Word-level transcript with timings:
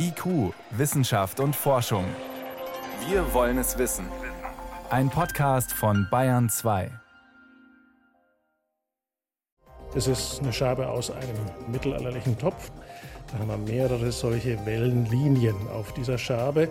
IQ, 0.00 0.54
Wissenschaft 0.70 1.40
und 1.40 1.56
Forschung. 1.56 2.04
Wir 3.08 3.34
wollen 3.34 3.58
es 3.58 3.78
wissen. 3.78 4.06
Ein 4.90 5.10
Podcast 5.10 5.72
von 5.72 6.06
Bayern 6.08 6.48
2. 6.48 6.88
Das 9.94 10.06
ist 10.06 10.40
eine 10.40 10.52
Schabe 10.52 10.88
aus 10.88 11.10
einem 11.10 11.36
mittelalterlichen 11.66 12.38
Topf. 12.38 12.70
Da 13.32 13.38
haben 13.38 13.48
wir 13.48 13.72
mehrere 13.72 14.12
solche 14.12 14.64
Wellenlinien 14.64 15.56
auf 15.74 15.92
dieser 15.94 16.16
Schabe, 16.16 16.68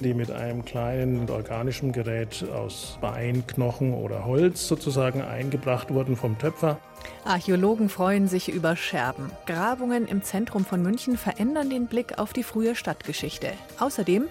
die 0.00 0.14
mit 0.14 0.30
einem 0.30 0.64
kleinen 0.64 1.28
organischen 1.30 1.92
Gerät 1.92 2.44
aus 2.52 2.98
Bein, 3.00 3.46
Knochen 3.46 3.94
oder 3.94 4.24
Holz 4.24 4.66
sozusagen 4.66 5.22
eingebracht 5.22 5.92
wurden 5.92 6.16
vom 6.16 6.38
Töpfer. 6.38 6.78
Archäologen 7.24 7.88
freuen 7.88 8.28
sich 8.28 8.50
über 8.50 8.76
Scherben. 8.76 9.30
Grabungen 9.46 10.06
im 10.06 10.22
Zentrum 10.22 10.64
von 10.64 10.82
München 10.82 11.16
verändern 11.16 11.70
den 11.70 11.86
Blick 11.86 12.18
auf 12.18 12.32
die 12.32 12.42
frühe 12.42 12.74
Stadtgeschichte. 12.74 13.52
Außerdem 13.78 14.24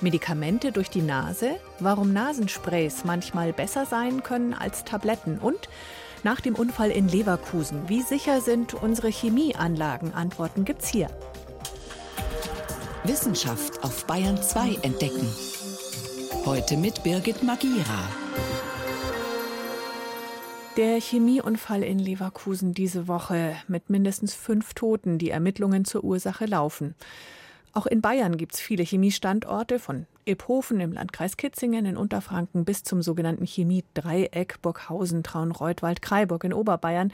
Medikamente 0.00 0.72
durch 0.72 0.90
die 0.90 1.02
Nase, 1.02 1.50
warum 1.80 2.12
Nasensprays 2.12 3.04
manchmal 3.04 3.52
besser 3.52 3.86
sein 3.86 4.22
können 4.22 4.54
als 4.54 4.84
Tabletten 4.84 5.38
und 5.38 5.68
nach 6.24 6.40
dem 6.40 6.54
Unfall 6.54 6.90
in 6.90 7.08
Leverkusen, 7.08 7.88
wie 7.88 8.00
sicher 8.00 8.40
sind 8.40 8.72
unsere 8.74 9.08
Chemieanlagen? 9.08 10.14
Antworten 10.14 10.64
gibt's 10.64 10.88
hier. 10.88 11.08
Wissenschaft 13.06 13.84
auf 13.84 14.06
Bayern 14.06 14.42
2 14.42 14.76
entdecken. 14.80 15.28
Heute 16.46 16.78
mit 16.78 17.02
Birgit 17.02 17.42
Magira. 17.42 18.08
Der 20.78 20.98
Chemieunfall 21.02 21.82
in 21.82 21.98
Leverkusen 21.98 22.72
diese 22.72 23.06
Woche 23.06 23.56
mit 23.68 23.90
mindestens 23.90 24.32
fünf 24.32 24.72
Toten, 24.72 25.18
die 25.18 25.28
Ermittlungen 25.28 25.84
zur 25.84 26.02
Ursache 26.02 26.46
laufen. 26.46 26.94
Auch 27.74 27.84
in 27.84 28.00
Bayern 28.00 28.38
gibt 28.38 28.54
es 28.54 28.60
viele 28.60 28.84
Chemiestandorte, 28.84 29.78
von 29.78 30.06
Iphofen 30.24 30.80
im 30.80 30.92
Landkreis 30.92 31.36
Kitzingen 31.36 31.84
in 31.84 31.98
Unterfranken 31.98 32.64
bis 32.64 32.84
zum 32.84 33.02
sogenannten 33.02 33.46
Chemie-Dreieck 33.46 34.62
Burghausen, 34.62 35.22
Traunreut, 35.22 35.82
Waldkraiburg 35.82 36.44
in 36.44 36.54
Oberbayern. 36.54 37.12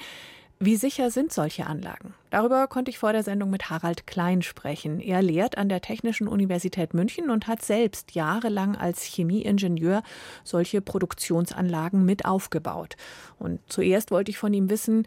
Wie 0.63 0.77
sicher 0.77 1.11
sind 1.11 1.33
solche 1.33 1.67
Anlagen? 1.67 2.13
Darüber 2.29 2.67
konnte 2.67 2.91
ich 2.91 2.99
vor 2.99 3.15
der 3.15 3.23
Sendung 3.23 3.49
mit 3.49 3.71
Harald 3.71 4.07
Klein 4.07 4.43
sprechen. 4.43 5.01
Er 5.01 5.23
lehrt 5.23 5.57
an 5.57 5.71
der 5.71 5.81
Technischen 5.81 6.29
Universität 6.29 6.93
München 6.93 7.31
und 7.31 7.47
hat 7.47 7.63
selbst 7.63 8.15
jahrelang 8.15 8.77
als 8.77 9.03
Chemieingenieur 9.05 10.03
solche 10.45 10.83
Produktionsanlagen 10.83 12.05
mit 12.05 12.27
aufgebaut. 12.27 12.99
Und 13.39 13.61
zuerst 13.69 14.11
wollte 14.11 14.33
ich 14.33 14.37
von 14.37 14.53
ihm 14.53 14.69
wissen, 14.69 15.07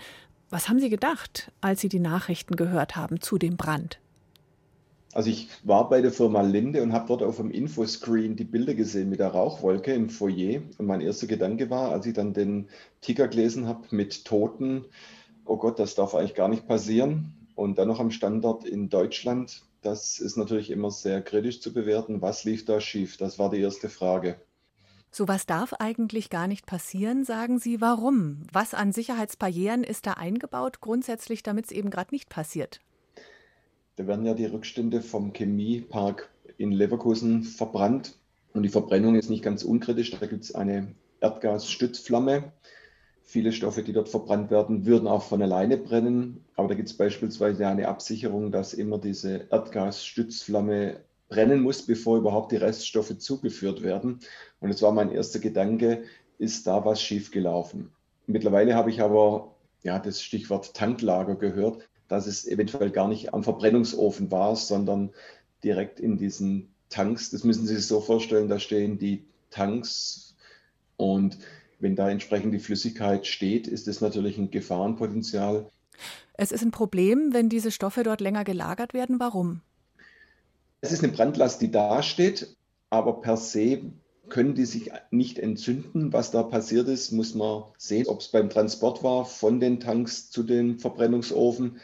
was 0.49 0.69
haben 0.69 0.79
Sie 0.79 0.89
gedacht, 0.89 1.51
als 1.61 1.81
Sie 1.81 1.89
die 1.89 1.99
Nachrichten 1.99 2.55
gehört 2.55 2.95
haben 2.95 3.21
zu 3.21 3.37
dem 3.37 3.55
Brand? 3.55 3.99
Also 5.13 5.29
ich 5.29 5.49
war 5.63 5.87
bei 5.87 6.01
der 6.01 6.11
Firma 6.11 6.41
Linde 6.41 6.81
und 6.81 6.93
habe 6.93 7.05
dort 7.07 7.21
auf 7.21 7.37
dem 7.37 7.51
Infoscreen 7.51 8.35
die 8.35 8.43
Bilder 8.43 8.73
gesehen 8.73 9.11
mit 9.11 9.19
der 9.19 9.27
Rauchwolke 9.27 9.93
im 9.93 10.09
Foyer. 10.09 10.63
Und 10.79 10.87
mein 10.87 11.01
erster 11.01 11.27
Gedanke 11.27 11.69
war, 11.69 11.91
als 11.91 12.07
ich 12.07 12.13
dann 12.13 12.33
den 12.33 12.69
Ticker 13.01 13.27
gelesen 13.27 13.67
habe 13.67 13.83
mit 13.91 14.25
Toten, 14.25 14.85
oh 15.45 15.57
Gott, 15.57 15.79
das 15.79 15.95
darf 15.95 16.15
eigentlich 16.15 16.35
gar 16.35 16.47
nicht 16.47 16.67
passieren. 16.67 17.33
Und 17.55 17.77
dann 17.77 17.87
noch 17.87 17.99
am 17.99 18.11
Standort 18.11 18.65
in 18.65 18.89
Deutschland, 18.89 19.63
das 19.81 20.19
ist 20.19 20.37
natürlich 20.37 20.71
immer 20.71 20.89
sehr 20.89 21.21
kritisch 21.21 21.61
zu 21.61 21.73
bewerten. 21.73 22.21
Was 22.21 22.43
lief 22.43 22.65
da 22.65 22.81
schief? 22.81 23.17
Das 23.17 23.37
war 23.37 23.49
die 23.49 23.59
erste 23.59 23.89
Frage. 23.89 24.37
Sowas 25.11 25.45
darf 25.45 25.73
eigentlich 25.73 26.31
gar 26.31 26.47
nicht 26.47 26.65
passieren, 26.65 27.23
sagen 27.23 27.59
Sie. 27.59 27.79
Warum? 27.81 28.47
Was 28.51 28.73
an 28.73 28.91
Sicherheitsbarrieren 28.91 29.83
ist 29.83 30.07
da 30.07 30.13
eingebaut, 30.13 30.81
grundsätzlich, 30.81 31.43
damit 31.43 31.65
es 31.65 31.71
eben 31.71 31.91
gerade 31.91 32.15
nicht 32.15 32.29
passiert? 32.29 32.79
Da 33.95 34.07
werden 34.07 34.25
ja 34.25 34.33
die 34.33 34.45
Rückstände 34.45 35.01
vom 35.01 35.31
Chemiepark 35.33 36.31
in 36.57 36.71
Leverkusen 36.71 37.43
verbrannt. 37.43 38.17
Und 38.53 38.63
die 38.63 38.69
Verbrennung 38.69 39.13
ist 39.13 39.29
nicht 39.29 39.43
ganz 39.43 39.63
unkritisch. 39.63 40.09
Da 40.11 40.25
gibt 40.25 40.45
es 40.45 40.55
eine 40.55 40.95
Erdgasstützflamme. 41.21 42.51
Viele 43.23 43.51
Stoffe, 43.51 43.83
die 43.83 43.93
dort 43.93 44.09
verbrannt 44.09 44.51
werden, 44.51 44.85
würden 44.85 45.07
auch 45.07 45.23
von 45.23 45.41
alleine 45.41 45.77
brennen. 45.77 46.43
Aber 46.55 46.67
da 46.67 46.75
gibt 46.75 46.89
es 46.89 46.97
beispielsweise 46.97 47.67
eine 47.67 47.87
Absicherung, 47.87 48.51
dass 48.51 48.73
immer 48.73 48.97
diese 48.97 49.47
Erdgasstützflamme 49.49 50.97
brennen 51.29 51.61
muss, 51.61 51.85
bevor 51.85 52.17
überhaupt 52.17 52.51
die 52.51 52.57
Reststoffe 52.57 53.17
zugeführt 53.17 53.81
werden. 53.81 54.19
Und 54.59 54.69
es 54.69 54.81
war 54.81 54.91
mein 54.91 55.11
erster 55.11 55.39
Gedanke, 55.39 56.03
ist 56.37 56.67
da 56.67 56.85
was 56.85 57.01
schiefgelaufen? 57.01 57.91
Mittlerweile 58.27 58.75
habe 58.75 58.89
ich 58.89 59.01
aber 59.01 59.55
ja, 59.83 59.99
das 59.99 60.21
Stichwort 60.21 60.73
Tanklager 60.73 61.35
gehört 61.35 61.89
dass 62.13 62.27
es 62.27 62.47
eventuell 62.47 62.91
gar 62.91 63.07
nicht 63.07 63.33
am 63.33 63.43
Verbrennungsofen 63.43 64.31
war, 64.31 64.55
sondern 64.55 65.11
direkt 65.63 65.99
in 65.99 66.17
diesen 66.17 66.73
Tanks. 66.89 67.31
Das 67.31 67.43
müssen 67.43 67.65
Sie 67.65 67.75
sich 67.75 67.87
so 67.87 68.01
vorstellen, 68.01 68.49
da 68.49 68.59
stehen 68.59 68.99
die 68.99 69.25
Tanks 69.49 70.35
und 70.95 71.39
wenn 71.83 71.95
da 71.97 72.09
entsprechend 72.09 72.53
die 72.53 72.59
Flüssigkeit 72.59 73.27
steht, 73.27 73.67
ist 73.67 73.89
es 73.89 73.99
natürlich 73.99 74.37
ein 74.37 74.49
Gefahrenpotenzial. 74.49 75.69
Es 76.35 76.51
ist 76.51 76.63
ein 76.63 76.71
Problem, 76.71 77.33
wenn 77.33 77.49
diese 77.49 77.71
Stoffe 77.71 78.03
dort 78.03 78.21
länger 78.21 78.45
gelagert 78.45 78.93
werden. 78.93 79.19
Warum? 79.19 79.61
Es 80.81 80.93
ist 80.93 81.03
eine 81.03 81.11
Brandlast, 81.11 81.61
die 81.61 81.69
dasteht, 81.69 82.55
aber 82.89 83.21
per 83.21 83.37
se 83.37 83.81
können 84.29 84.55
die 84.55 84.65
sich 84.65 84.91
nicht 85.11 85.37
entzünden. 85.37 86.13
Was 86.13 86.31
da 86.31 86.41
passiert 86.43 86.87
ist, 86.87 87.11
muss 87.11 87.35
man 87.35 87.63
sehen, 87.77 88.07
ob 88.07 88.21
es 88.21 88.29
beim 88.29 88.49
Transport 88.49 89.03
war 89.03 89.25
von 89.25 89.59
den 89.59 89.81
Tanks 89.81 90.31
zu 90.31 90.43
den 90.43 90.79
Verbrennungsofen. 90.79 91.81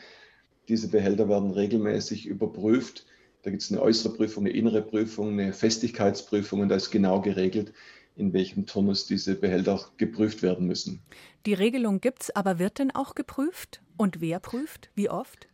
Diese 0.70 0.88
Behälter 0.88 1.28
werden 1.28 1.52
regelmäßig 1.52 2.26
überprüft. 2.26 3.06
Da 3.44 3.52
gibt 3.52 3.64
es 3.64 3.72
eine 3.72 3.82
äußere 3.82 4.14
Prüfung, 4.14 4.46
eine 4.46 4.56
innere 4.56 4.82
Prüfung, 4.82 5.34
eine 5.34 5.52
Festigkeitsprüfung 5.54 6.62
und 6.62 6.70
da 6.70 6.76
ist 6.76 6.90
genau 6.90 7.22
geregelt, 7.22 7.74
in 8.20 8.34
welchem 8.34 8.66
Turnus 8.66 9.08
diese 9.08 9.36
Behälter 9.36 9.80
geprüft 9.98 10.44
werden 10.44 10.68
müssen. 10.68 11.02
Die 11.46 11.54
Regelung 11.54 12.02
gibt 12.02 12.24
es, 12.24 12.36
aber 12.36 12.60
wird 12.60 12.80
denn 12.80 12.92
auch 12.92 13.16
geprüft? 13.16 13.82
Und 13.98 14.22
wer 14.22 14.40
prüft? 14.40 14.90
Wie 14.96 15.10
oft? 15.10 15.48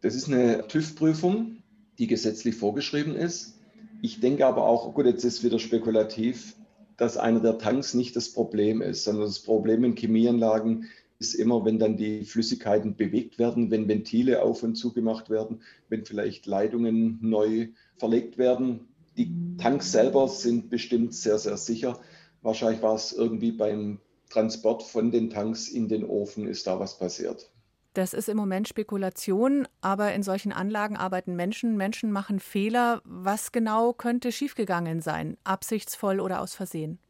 Das 0.00 0.14
ist 0.14 0.28
eine 0.28 0.66
TÜV-Prüfung, 0.68 1.58
die 1.98 2.06
gesetzlich 2.06 2.54
vorgeschrieben 2.54 3.14
ist. 3.14 3.58
Ich 4.00 4.20
denke 4.20 4.46
aber 4.46 4.64
auch, 4.64 4.94
gut, 4.94 5.06
jetzt 5.06 5.24
ist 5.24 5.42
wieder 5.42 5.58
spekulativ, 5.58 6.54
dass 6.96 7.16
einer 7.16 7.40
der 7.40 7.58
Tanks 7.58 7.94
nicht 7.94 8.14
das 8.16 8.32
Problem 8.32 8.80
ist, 8.80 9.04
sondern 9.04 9.26
das 9.26 9.40
Problem 9.40 9.84
in 9.84 9.96
Chemieanlagen 9.96 10.86
ist 11.18 11.34
immer, 11.34 11.64
wenn 11.64 11.78
dann 11.78 11.96
die 11.96 12.24
Flüssigkeiten 12.24 12.96
bewegt 12.96 13.38
werden, 13.38 13.70
wenn 13.70 13.88
Ventile 13.88 14.42
auf 14.42 14.62
und 14.62 14.76
zugemacht 14.76 15.30
werden, 15.30 15.62
wenn 15.88 16.04
vielleicht 16.04 16.46
Leitungen 16.46 17.18
neu 17.20 17.68
verlegt 17.96 18.38
werden. 18.38 18.88
Die 19.18 19.56
Tanks 19.58 19.90
selber 19.90 20.28
sind 20.28 20.70
bestimmt 20.70 21.12
sehr, 21.12 21.38
sehr 21.38 21.56
sicher. 21.56 21.98
Wahrscheinlich 22.40 22.80
war 22.82 22.94
es 22.94 23.12
irgendwie 23.12 23.50
beim 23.50 24.00
Transport 24.30 24.84
von 24.84 25.10
den 25.10 25.28
Tanks 25.28 25.68
in 25.68 25.88
den 25.88 26.04
Ofen, 26.04 26.46
ist 26.46 26.68
da 26.68 26.78
was 26.78 26.98
passiert. 26.98 27.50
Das 27.94 28.14
ist 28.14 28.28
im 28.28 28.36
Moment 28.36 28.68
Spekulation, 28.68 29.66
aber 29.80 30.14
in 30.14 30.22
solchen 30.22 30.52
Anlagen 30.52 30.96
arbeiten 30.96 31.34
Menschen. 31.34 31.76
Menschen 31.76 32.12
machen 32.12 32.38
Fehler. 32.38 33.02
Was 33.04 33.50
genau 33.50 33.92
könnte 33.92 34.30
schiefgegangen 34.30 35.00
sein? 35.00 35.36
Absichtsvoll 35.42 36.20
oder 36.20 36.40
aus 36.40 36.54
Versehen? 36.54 37.00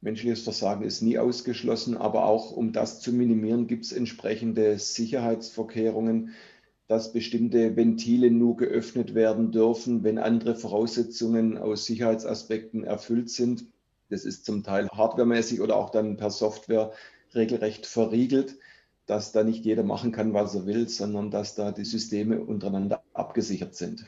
Menschliches 0.00 0.42
Versagen 0.42 0.82
ist 0.82 1.02
nie 1.02 1.18
ausgeschlossen, 1.18 1.96
aber 1.96 2.24
auch 2.24 2.50
um 2.50 2.72
das 2.72 3.00
zu 3.00 3.12
minimieren, 3.12 3.68
gibt 3.68 3.84
es 3.84 3.92
entsprechende 3.92 4.78
Sicherheitsvorkehrungen, 4.78 6.30
dass 6.90 7.12
bestimmte 7.12 7.76
Ventile 7.76 8.32
nur 8.32 8.56
geöffnet 8.56 9.14
werden 9.14 9.52
dürfen, 9.52 10.02
wenn 10.02 10.18
andere 10.18 10.56
Voraussetzungen 10.56 11.56
aus 11.56 11.84
Sicherheitsaspekten 11.84 12.82
erfüllt 12.82 13.30
sind. 13.30 13.66
Das 14.08 14.24
ist 14.24 14.44
zum 14.44 14.64
Teil 14.64 14.88
hardwaremäßig 14.88 15.60
oder 15.60 15.76
auch 15.76 15.90
dann 15.90 16.16
per 16.16 16.30
Software 16.30 16.92
regelrecht 17.32 17.86
verriegelt, 17.86 18.56
dass 19.06 19.30
da 19.30 19.44
nicht 19.44 19.64
jeder 19.64 19.84
machen 19.84 20.10
kann, 20.10 20.34
was 20.34 20.56
er 20.56 20.66
will, 20.66 20.88
sondern 20.88 21.30
dass 21.30 21.54
da 21.54 21.70
die 21.70 21.84
Systeme 21.84 22.40
untereinander 22.40 23.04
abgesichert 23.12 23.76
sind. 23.76 24.06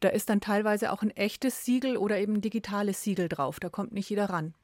Da 0.00 0.08
ist 0.08 0.30
dann 0.30 0.40
teilweise 0.40 0.90
auch 0.90 1.02
ein 1.02 1.10
echtes 1.10 1.66
Siegel 1.66 1.98
oder 1.98 2.18
eben 2.18 2.36
ein 2.36 2.40
digitales 2.40 3.02
Siegel 3.02 3.28
drauf. 3.28 3.60
Da 3.60 3.68
kommt 3.68 3.92
nicht 3.92 4.08
jeder 4.08 4.30
ran. 4.30 4.54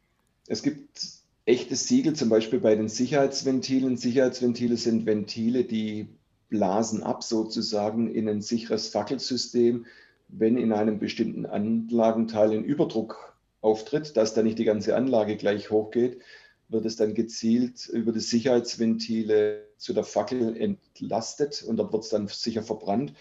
Es 0.46 0.62
gibt 0.62 1.02
echte 1.44 1.76
Siegel, 1.76 2.14
zum 2.14 2.30
Beispiel 2.30 2.60
bei 2.60 2.74
den 2.74 2.88
Sicherheitsventilen. 2.88 3.98
Sicherheitsventile 3.98 4.78
sind 4.78 5.04
Ventile, 5.04 5.64
die 5.64 6.08
blasen 6.48 7.02
ab 7.02 7.22
sozusagen 7.22 8.10
in 8.10 8.28
ein 8.28 8.40
sicheres 8.40 8.88
Fackelsystem, 8.88 9.86
wenn 10.28 10.56
in 10.56 10.72
einem 10.72 10.98
bestimmten 10.98 11.46
Anlagenteil 11.46 12.52
ein 12.52 12.64
Überdruck 12.64 13.36
auftritt, 13.60 14.16
dass 14.16 14.34
da 14.34 14.42
nicht 14.42 14.58
die 14.58 14.64
ganze 14.64 14.96
Anlage 14.96 15.36
gleich 15.36 15.70
hochgeht, 15.70 16.20
wird 16.68 16.84
es 16.84 16.96
dann 16.96 17.14
gezielt 17.14 17.88
über 17.88 18.12
die 18.12 18.20
Sicherheitsventile 18.20 19.64
zu 19.78 19.94
der 19.94 20.04
Fackel 20.04 20.56
entlastet 20.56 21.62
und 21.62 21.76
dort 21.78 21.92
wird 21.92 22.04
es 22.04 22.10
dann 22.10 22.28
sicher 22.28 22.62
verbrannt. 22.62 23.14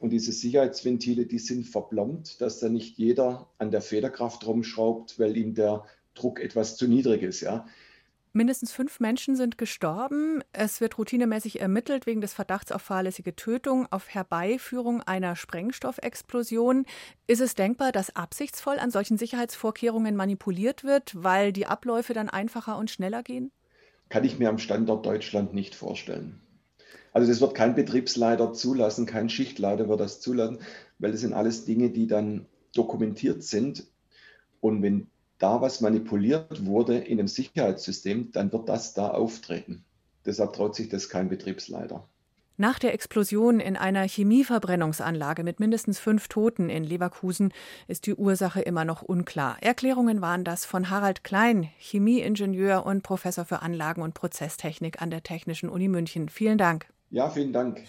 Und 0.00 0.10
diese 0.10 0.32
Sicherheitsventile, 0.32 1.26
die 1.26 1.38
sind 1.38 1.66
verplombt, 1.66 2.40
dass 2.40 2.60
da 2.60 2.68
nicht 2.68 2.98
jeder 2.98 3.48
an 3.58 3.70
der 3.70 3.80
Federkraft 3.80 4.46
rumschraubt, 4.46 5.18
weil 5.18 5.36
ihm 5.36 5.54
der 5.54 5.84
Druck 6.14 6.40
etwas 6.40 6.76
zu 6.76 6.86
niedrig 6.86 7.22
ist. 7.22 7.40
Ja. 7.40 7.66
Mindestens 8.38 8.70
fünf 8.70 9.00
Menschen 9.00 9.34
sind 9.34 9.58
gestorben. 9.58 10.44
Es 10.52 10.80
wird 10.80 10.96
routinemäßig 10.96 11.60
ermittelt 11.60 12.06
wegen 12.06 12.20
des 12.20 12.34
Verdachts 12.34 12.70
auf 12.70 12.82
fahrlässige 12.82 13.34
Tötung, 13.34 13.88
auf 13.90 14.08
Herbeiführung 14.10 15.02
einer 15.02 15.34
Sprengstoffexplosion. 15.34 16.86
Ist 17.26 17.40
es 17.40 17.56
denkbar, 17.56 17.90
dass 17.90 18.14
absichtsvoll 18.14 18.78
an 18.78 18.92
solchen 18.92 19.18
Sicherheitsvorkehrungen 19.18 20.14
manipuliert 20.14 20.84
wird, 20.84 21.20
weil 21.20 21.52
die 21.52 21.66
Abläufe 21.66 22.14
dann 22.14 22.28
einfacher 22.28 22.78
und 22.78 22.92
schneller 22.92 23.24
gehen? 23.24 23.50
Kann 24.08 24.22
ich 24.22 24.38
mir 24.38 24.50
am 24.50 24.58
Standort 24.58 25.04
Deutschland 25.04 25.52
nicht 25.52 25.74
vorstellen. 25.74 26.40
Also 27.12 27.26
das 27.26 27.40
wird 27.40 27.56
kein 27.56 27.74
Betriebsleiter 27.74 28.52
zulassen, 28.52 29.04
kein 29.04 29.30
Schichtleiter 29.30 29.88
wird 29.88 29.98
das 29.98 30.20
zulassen, 30.20 30.60
weil 31.00 31.10
das 31.10 31.22
sind 31.22 31.32
alles 31.32 31.64
Dinge, 31.64 31.90
die 31.90 32.06
dann 32.06 32.46
dokumentiert 32.72 33.42
sind. 33.42 33.88
Und 34.60 34.80
wenn 34.80 35.10
da 35.38 35.60
was 35.60 35.80
manipuliert 35.80 36.66
wurde 36.66 36.98
in 36.98 37.18
dem 37.18 37.28
Sicherheitssystem, 37.28 38.32
dann 38.32 38.52
wird 38.52 38.68
das 38.68 38.94
da 38.94 39.08
auftreten. 39.08 39.84
Deshalb 40.26 40.52
traut 40.52 40.74
sich 40.74 40.88
das 40.88 41.08
kein 41.08 41.28
Betriebsleiter. 41.28 42.04
Nach 42.60 42.80
der 42.80 42.92
Explosion 42.92 43.60
in 43.60 43.76
einer 43.76 44.02
Chemieverbrennungsanlage 44.02 45.44
mit 45.44 45.60
mindestens 45.60 46.00
fünf 46.00 46.26
Toten 46.26 46.68
in 46.68 46.82
Leverkusen 46.82 47.52
ist 47.86 48.06
die 48.06 48.16
Ursache 48.16 48.60
immer 48.60 48.84
noch 48.84 49.02
unklar. 49.02 49.58
Erklärungen 49.60 50.20
waren 50.20 50.42
das 50.42 50.64
von 50.64 50.90
Harald 50.90 51.22
Klein, 51.22 51.70
Chemieingenieur 51.78 52.84
und 52.84 53.04
Professor 53.04 53.44
für 53.44 53.62
Anlagen- 53.62 54.02
und 54.02 54.14
Prozesstechnik 54.14 55.00
an 55.00 55.10
der 55.10 55.22
Technischen 55.22 55.68
Uni 55.68 55.86
München. 55.86 56.28
Vielen 56.28 56.58
Dank. 56.58 56.86
Ja, 57.10 57.30
vielen 57.30 57.52
Dank. 57.52 57.84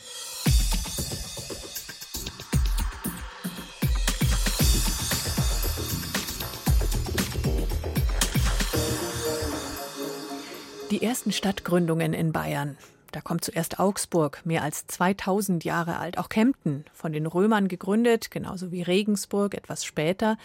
Die 11.00 11.06
ersten 11.06 11.32
Stadtgründungen 11.32 12.14
in 12.14 12.34
Bayern. 12.34 12.78
Da 13.14 13.22
kommt 13.22 13.46
zuerst 13.46 13.80
Augsburg, 13.80 14.42
mehr 14.46 14.64
als 14.64 14.86
2000 14.88 15.64
Jahre 15.64 15.98
alt. 15.98 16.18
Auch 16.18 16.28
Kempten, 16.28 16.84
von 16.94 17.14
den 17.14 17.26
Römern 17.26 17.70
gegründet, 17.70 18.32
genauso 18.32 18.74
wie 18.74 18.82
Regensburg 18.82 19.54
etwas 19.54 19.86
später. 19.86 20.38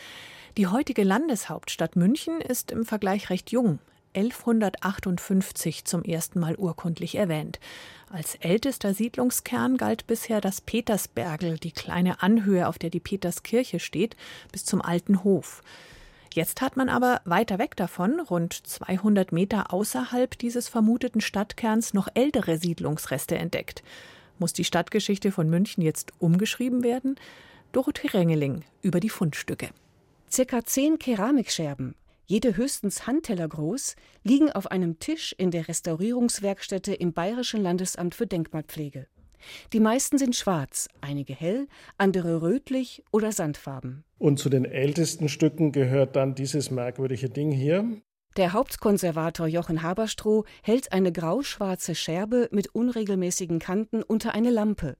Die 0.56 0.68
heutige 0.68 1.02
Landeshauptstadt 1.02 1.96
München 1.96 2.40
ist 2.40 2.70
im 2.70 2.84
Vergleich 2.84 3.30
recht 3.30 3.50
jung. 3.50 3.80
1158 4.14 5.86
zum 5.86 6.04
ersten 6.04 6.38
Mal 6.38 6.54
urkundlich 6.54 7.16
erwähnt. 7.16 7.58
Als 8.08 8.36
ältester 8.36 8.94
Siedlungskern 8.94 9.76
galt 9.76 10.06
bisher 10.06 10.40
das 10.40 10.60
Petersbergel, 10.60 11.58
die 11.58 11.72
kleine 11.72 12.22
Anhöhe, 12.22 12.68
auf 12.68 12.78
der 12.78 12.90
die 12.90 13.00
Peterskirche 13.00 13.80
steht, 13.80 14.14
bis 14.52 14.64
zum 14.64 14.80
alten 14.80 15.24
Hof. 15.24 15.62
Jetzt 16.34 16.62
hat 16.62 16.76
man 16.76 16.88
aber 16.88 17.20
weiter 17.24 17.60
weg 17.60 17.76
davon, 17.76 18.18
rund 18.18 18.54
200 18.54 19.30
Meter 19.30 19.72
außerhalb 19.72 20.36
dieses 20.36 20.66
vermuteten 20.66 21.20
Stadtkerns, 21.20 21.94
noch 21.94 22.08
ältere 22.14 22.58
Siedlungsreste 22.58 23.38
entdeckt. 23.38 23.84
Muss 24.40 24.52
die 24.52 24.64
Stadtgeschichte 24.64 25.30
von 25.30 25.48
München 25.48 25.80
jetzt 25.80 26.12
umgeschrieben 26.18 26.82
werden? 26.82 27.14
Dorothee 27.70 28.08
Rengeling 28.08 28.64
über 28.82 28.98
die 28.98 29.10
Fundstücke. 29.10 29.68
Circa 30.28 30.64
zehn 30.64 30.98
Keramikscherben, 30.98 31.94
jede 32.26 32.56
höchstens 32.56 33.06
Handteller 33.06 33.46
groß, 33.46 33.94
liegen 34.24 34.50
auf 34.50 34.72
einem 34.72 34.98
Tisch 34.98 35.36
in 35.38 35.52
der 35.52 35.68
Restaurierungswerkstätte 35.68 36.94
im 36.94 37.12
Bayerischen 37.12 37.62
Landesamt 37.62 38.16
für 38.16 38.26
Denkmalpflege. 38.26 39.06
Die 39.72 39.80
meisten 39.80 40.18
sind 40.18 40.36
schwarz, 40.36 40.88
einige 41.00 41.34
hell, 41.34 41.66
andere 41.98 42.42
rötlich 42.42 43.02
oder 43.10 43.32
sandfarben. 43.32 44.04
Und 44.18 44.38
zu 44.38 44.48
den 44.48 44.64
ältesten 44.64 45.28
Stücken 45.28 45.72
gehört 45.72 46.16
dann 46.16 46.34
dieses 46.34 46.70
merkwürdige 46.70 47.28
Ding 47.30 47.50
hier. 47.50 47.84
Der 48.36 48.52
Hauptkonservator 48.52 49.46
Jochen 49.46 49.82
Haberstroh 49.82 50.44
hält 50.62 50.92
eine 50.92 51.12
grauschwarze 51.12 51.94
Scherbe 51.94 52.48
mit 52.50 52.74
unregelmäßigen 52.74 53.60
Kanten 53.60 54.02
unter 54.02 54.34
eine 54.34 54.50
Lampe. 54.50 54.96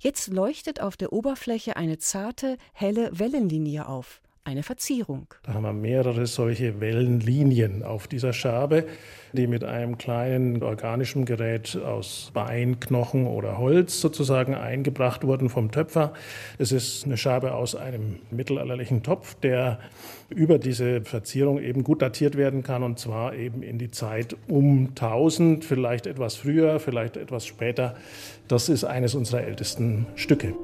Jetzt 0.00 0.28
leuchtet 0.28 0.82
auf 0.82 0.98
der 0.98 1.12
Oberfläche 1.12 1.76
eine 1.76 1.96
zarte, 1.96 2.58
helle 2.74 3.10
Wellenlinie 3.18 3.88
auf 3.88 4.20
eine 4.44 4.62
Verzierung. 4.62 5.26
Da 5.42 5.54
haben 5.54 5.62
wir 5.62 5.72
mehrere 5.72 6.26
solche 6.26 6.80
Wellenlinien 6.80 7.82
auf 7.82 8.06
dieser 8.06 8.34
Schabe, 8.34 8.84
die 9.32 9.46
mit 9.46 9.64
einem 9.64 9.96
kleinen 9.96 10.62
organischen 10.62 11.24
Gerät 11.24 11.76
aus 11.76 12.30
Bein, 12.34 12.78
Knochen 12.78 13.26
oder 13.26 13.58
Holz 13.58 14.00
sozusagen 14.00 14.54
eingebracht 14.54 15.24
wurden 15.26 15.48
vom 15.48 15.70
Töpfer. 15.70 16.12
Es 16.58 16.72
ist 16.72 17.06
eine 17.06 17.16
Schabe 17.16 17.54
aus 17.54 17.74
einem 17.74 18.18
mittelalterlichen 18.30 19.02
Topf, 19.02 19.34
der 19.36 19.78
über 20.28 20.58
diese 20.58 21.00
Verzierung 21.00 21.58
eben 21.58 21.82
gut 21.82 22.02
datiert 22.02 22.36
werden 22.36 22.62
kann 22.62 22.82
und 22.82 22.98
zwar 22.98 23.34
eben 23.34 23.62
in 23.62 23.78
die 23.78 23.90
Zeit 23.90 24.36
um 24.46 24.88
1000, 24.90 25.64
vielleicht 25.64 26.06
etwas 26.06 26.36
früher, 26.36 26.80
vielleicht 26.80 27.16
etwas 27.16 27.46
später. 27.46 27.96
Das 28.46 28.68
ist 28.68 28.84
eines 28.84 29.14
unserer 29.14 29.42
ältesten 29.42 30.06
Stücke. 30.16 30.54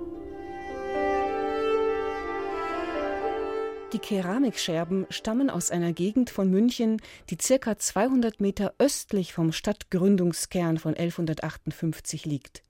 Die 3.92 3.98
Keramikscherben 3.98 5.06
stammen 5.10 5.50
aus 5.50 5.72
einer 5.72 5.92
Gegend 5.92 6.30
von 6.30 6.48
München, 6.48 6.98
die 7.28 7.38
circa 7.40 7.76
200 7.76 8.40
Meter 8.40 8.72
östlich 8.78 9.32
vom 9.32 9.50
Stadtgründungskern 9.50 10.78
von 10.78 10.94
1158 10.94 12.24
liegt. 12.24 12.62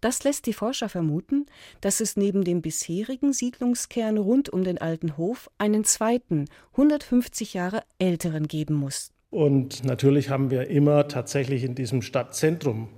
Das 0.00 0.22
lässt 0.22 0.46
die 0.46 0.52
Forscher 0.52 0.88
vermuten, 0.88 1.46
dass 1.80 2.00
es 2.00 2.16
neben 2.16 2.44
dem 2.44 2.62
bisherigen 2.62 3.32
Siedlungskern 3.32 4.18
rund 4.18 4.50
um 4.50 4.62
den 4.62 4.78
alten 4.78 5.16
Hof 5.16 5.50
einen 5.58 5.82
zweiten, 5.82 6.44
150 6.72 7.54
Jahre 7.54 7.82
älteren 7.98 8.46
geben 8.46 8.74
muss. 8.74 9.10
Und 9.30 9.82
natürlich 9.82 10.30
haben 10.30 10.50
wir 10.52 10.68
immer 10.68 11.08
tatsächlich 11.08 11.64
in 11.64 11.74
diesem 11.74 12.02
Stadtzentrum 12.02 12.88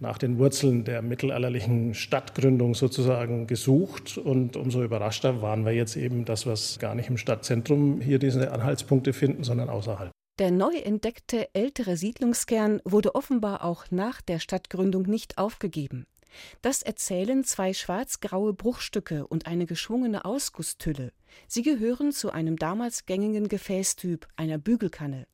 nach 0.00 0.18
den 0.18 0.38
Wurzeln 0.38 0.84
der 0.84 1.02
mittelalterlichen 1.02 1.94
Stadtgründung 1.94 2.74
sozusagen 2.74 3.46
gesucht. 3.46 4.18
Und 4.18 4.56
umso 4.56 4.82
überraschter 4.82 5.42
waren 5.42 5.64
wir 5.64 5.72
jetzt 5.72 5.96
eben, 5.96 6.24
dass 6.24 6.46
wir 6.46 6.54
gar 6.78 6.94
nicht 6.94 7.08
im 7.08 7.16
Stadtzentrum 7.16 8.00
hier 8.00 8.18
diese 8.18 8.52
Anhaltspunkte 8.52 9.12
finden, 9.12 9.44
sondern 9.44 9.68
außerhalb. 9.68 10.10
Der 10.38 10.50
neu 10.50 10.74
entdeckte 10.74 11.54
ältere 11.54 11.98
Siedlungskern 11.98 12.80
wurde 12.84 13.14
offenbar 13.14 13.62
auch 13.62 13.84
nach 13.90 14.22
der 14.22 14.38
Stadtgründung 14.38 15.02
nicht 15.02 15.36
aufgegeben. 15.36 16.06
Das 16.62 16.82
erzählen 16.82 17.44
zwei 17.44 17.74
schwarz-graue 17.74 18.54
Bruchstücke 18.54 19.26
und 19.26 19.46
eine 19.46 19.66
geschwungene 19.66 20.24
Ausgusstülle. 20.24 21.12
Sie 21.46 21.62
gehören 21.62 22.12
zu 22.12 22.30
einem 22.30 22.56
damals 22.56 23.04
gängigen 23.06 23.48
Gefäßtyp, 23.48 24.26
einer 24.36 24.58
Bügelkanne. 24.58 25.26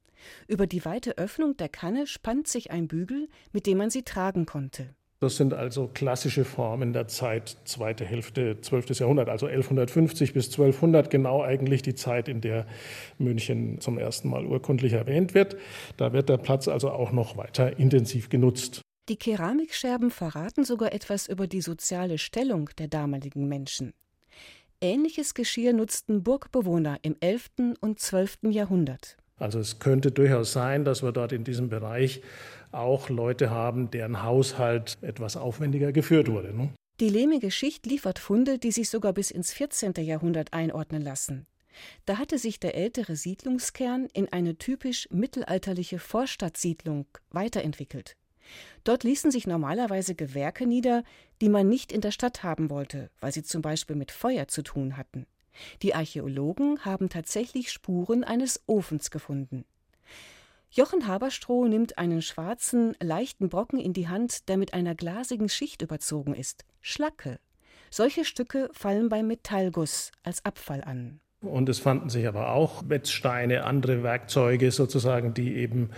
Über 0.48 0.66
die 0.66 0.84
weite 0.84 1.18
Öffnung 1.18 1.56
der 1.56 1.68
Kanne 1.68 2.06
spannt 2.06 2.48
sich 2.48 2.70
ein 2.70 2.88
Bügel, 2.88 3.28
mit 3.52 3.66
dem 3.66 3.78
man 3.78 3.90
sie 3.90 4.02
tragen 4.02 4.46
konnte. 4.46 4.94
Das 5.18 5.38
sind 5.38 5.54
also 5.54 5.88
klassische 5.88 6.44
Formen 6.44 6.92
der 6.92 7.08
Zeit, 7.08 7.56
zweite 7.64 8.04
Hälfte 8.04 8.60
12. 8.60 8.98
Jahrhundert, 8.98 9.30
also 9.30 9.46
1150 9.46 10.34
bis 10.34 10.48
1200, 10.48 11.08
genau 11.08 11.42
eigentlich 11.42 11.80
die 11.80 11.94
Zeit, 11.94 12.28
in 12.28 12.42
der 12.42 12.66
München 13.16 13.80
zum 13.80 13.96
ersten 13.96 14.28
Mal 14.28 14.44
urkundlich 14.44 14.92
erwähnt 14.92 15.32
wird. 15.32 15.56
Da 15.96 16.12
wird 16.12 16.28
der 16.28 16.36
Platz 16.36 16.68
also 16.68 16.90
auch 16.90 17.12
noch 17.12 17.38
weiter 17.38 17.78
intensiv 17.78 18.28
genutzt. 18.28 18.82
Die 19.08 19.16
Keramikscherben 19.16 20.10
verraten 20.10 20.64
sogar 20.64 20.92
etwas 20.92 21.28
über 21.28 21.46
die 21.46 21.62
soziale 21.62 22.18
Stellung 22.18 22.68
der 22.76 22.88
damaligen 22.88 23.48
Menschen. 23.48 23.94
Ähnliches 24.82 25.32
Geschirr 25.32 25.72
nutzten 25.72 26.24
Burgbewohner 26.24 26.98
im 27.00 27.16
11. 27.20 27.76
und 27.80 28.00
12. 28.00 28.38
Jahrhundert. 28.50 29.16
Also 29.38 29.58
es 29.58 29.78
könnte 29.78 30.12
durchaus 30.12 30.52
sein, 30.52 30.84
dass 30.84 31.02
wir 31.02 31.12
dort 31.12 31.32
in 31.32 31.44
diesem 31.44 31.68
Bereich 31.68 32.22
auch 32.72 33.08
Leute 33.08 33.50
haben, 33.50 33.90
deren 33.90 34.22
Haushalt 34.22 34.98
etwas 35.02 35.36
aufwendiger 35.36 35.92
geführt 35.92 36.30
wurde. 36.30 36.56
Ne? 36.56 36.70
Die 37.00 37.08
lehmige 37.10 37.50
Schicht 37.50 37.84
liefert 37.86 38.18
Funde, 38.18 38.58
die 38.58 38.72
sich 38.72 38.88
sogar 38.88 39.12
bis 39.12 39.30
ins 39.30 39.52
14. 39.52 39.92
Jahrhundert 39.98 40.52
einordnen 40.52 41.02
lassen. 41.02 41.46
Da 42.06 42.16
hatte 42.16 42.38
sich 42.38 42.58
der 42.58 42.74
ältere 42.74 43.16
Siedlungskern 43.16 44.08
in 44.14 44.32
eine 44.32 44.56
typisch 44.56 45.06
mittelalterliche 45.10 45.98
Vorstadtsiedlung 45.98 47.06
weiterentwickelt. 47.30 48.16
Dort 48.84 49.04
ließen 49.04 49.30
sich 49.30 49.46
normalerweise 49.46 50.14
Gewerke 50.14 50.66
nieder, 50.66 51.02
die 51.40 51.48
man 51.50 51.68
nicht 51.68 51.92
in 51.92 52.00
der 52.00 52.12
Stadt 52.12 52.42
haben 52.42 52.70
wollte, 52.70 53.10
weil 53.20 53.32
sie 53.32 53.42
zum 53.42 53.60
Beispiel 53.60 53.96
mit 53.96 54.10
Feuer 54.10 54.48
zu 54.48 54.62
tun 54.62 54.96
hatten. 54.96 55.26
Die 55.82 55.94
Archäologen 55.94 56.84
haben 56.84 57.08
tatsächlich 57.08 57.70
Spuren 57.72 58.24
eines 58.24 58.62
Ofens 58.66 59.10
gefunden. 59.10 59.64
Jochen 60.70 61.06
Haberstroh 61.06 61.66
nimmt 61.66 61.96
einen 61.96 62.22
schwarzen, 62.22 62.94
leichten 63.00 63.48
Brocken 63.48 63.78
in 63.78 63.92
die 63.92 64.08
Hand, 64.08 64.48
der 64.48 64.56
mit 64.56 64.74
einer 64.74 64.94
glasigen 64.94 65.48
Schicht 65.48 65.82
überzogen 65.82 66.34
ist. 66.34 66.64
Schlacke. 66.80 67.38
Solche 67.90 68.24
Stücke 68.24 68.68
fallen 68.72 69.08
beim 69.08 69.26
Metallguss 69.28 70.10
als 70.22 70.44
Abfall 70.44 70.82
an. 70.82 71.20
Und 71.40 71.68
es 71.68 71.78
fanden 71.78 72.08
sich 72.08 72.26
aber 72.26 72.50
auch 72.50 72.82
Wetzsteine, 72.88 73.64
andere 73.64 74.02
Werkzeuge 74.02 74.70
sozusagen, 74.70 75.34
die 75.34 75.56
eben 75.56 75.90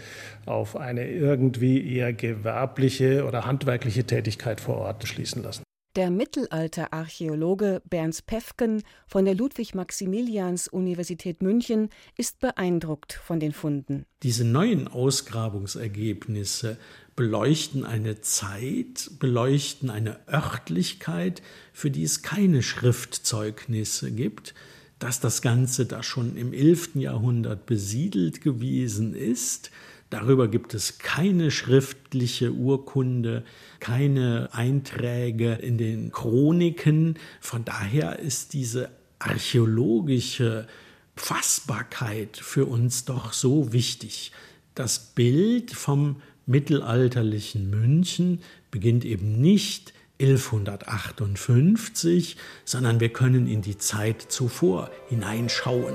auf 0.47 0.77
eine 0.77 1.09
irgendwie 1.09 1.97
eher 1.97 2.13
gewerbliche 2.13 3.25
oder 3.25 3.47
handwerkliche 3.47 4.05
Tätigkeit 4.05 4.61
vor 4.61 4.77
Ort 4.77 5.07
schließen 5.07 5.43
lassen. 5.43 5.63
Der 5.99 6.11
Mittelalterarchäologe 6.11 7.83
Bernd 7.91 8.25
Pefken 8.25 8.85
von 9.09 9.25
der 9.25 9.35
Ludwig-Maximilians-Universität 9.35 11.43
München 11.43 11.89
ist 12.17 12.39
beeindruckt 12.39 13.15
von 13.15 13.41
den 13.41 13.51
Funden. 13.51 14.07
Diese 14.23 14.45
neuen 14.45 14.87
Ausgrabungsergebnisse 14.87 16.77
beleuchten 17.17 17.85
eine 17.85 18.21
Zeit, 18.21 19.11
beleuchten 19.19 19.91
eine 19.91 20.21
Örtlichkeit, 20.29 21.43
für 21.73 21.91
die 21.91 22.05
es 22.05 22.23
keine 22.23 22.63
Schriftzeugnisse 22.63 24.13
gibt, 24.13 24.55
dass 25.01 25.19
das 25.19 25.43
Ganze 25.43 25.85
da 25.85 26.05
schon 26.05 26.37
im 26.37 26.53
11. 26.53 26.91
Jahrhundert 26.95 27.67
besiedelt 27.67 28.41
gewesen 28.41 29.17
ist, 29.17 29.73
Darüber 30.11 30.49
gibt 30.49 30.73
es 30.73 30.99
keine 30.99 31.51
schriftliche 31.51 32.53
Urkunde, 32.53 33.45
keine 33.79 34.49
Einträge 34.53 35.55
in 35.55 35.77
den 35.77 36.13
Chroniken. 36.13 37.19
Von 37.41 37.65
daher 37.65 38.19
ist 38.19 38.55
diese 38.55 38.91
archäologische 39.19 40.67
Fassbarkeit 41.15 42.39
für 42.39 42.65
uns 42.65 43.05
doch 43.05 43.35
so 43.35 43.73
wichtig. 43.73 44.33
Das 44.75 44.99
Bild 44.99 45.73
vom 45.73 46.23
mittelalterlichen 46.47 47.69
München 47.69 48.41
beginnt 48.71 49.05
eben 49.05 49.39
nicht 49.41 49.93
1158, 50.21 52.37
sondern 52.65 53.01
wir 53.01 53.11
können 53.11 53.47
in 53.47 53.63
die 53.63 53.79
Zeit 53.79 54.23
zuvor 54.23 54.91
hineinschauen. 55.09 55.95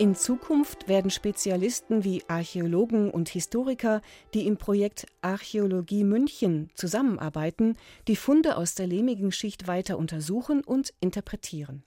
In 0.00 0.14
Zukunft 0.14 0.86
werden 0.86 1.10
Spezialisten 1.10 2.04
wie 2.04 2.22
Archäologen 2.28 3.10
und 3.10 3.28
Historiker, 3.28 4.00
die 4.32 4.46
im 4.46 4.56
Projekt 4.56 5.06
Archäologie 5.22 6.04
München 6.04 6.70
zusammenarbeiten, 6.74 7.76
die 8.06 8.14
Funde 8.14 8.56
aus 8.56 8.76
der 8.76 8.86
lehmigen 8.86 9.32
Schicht 9.32 9.66
weiter 9.66 9.98
untersuchen 9.98 10.62
und 10.62 10.94
interpretieren. 11.00 11.82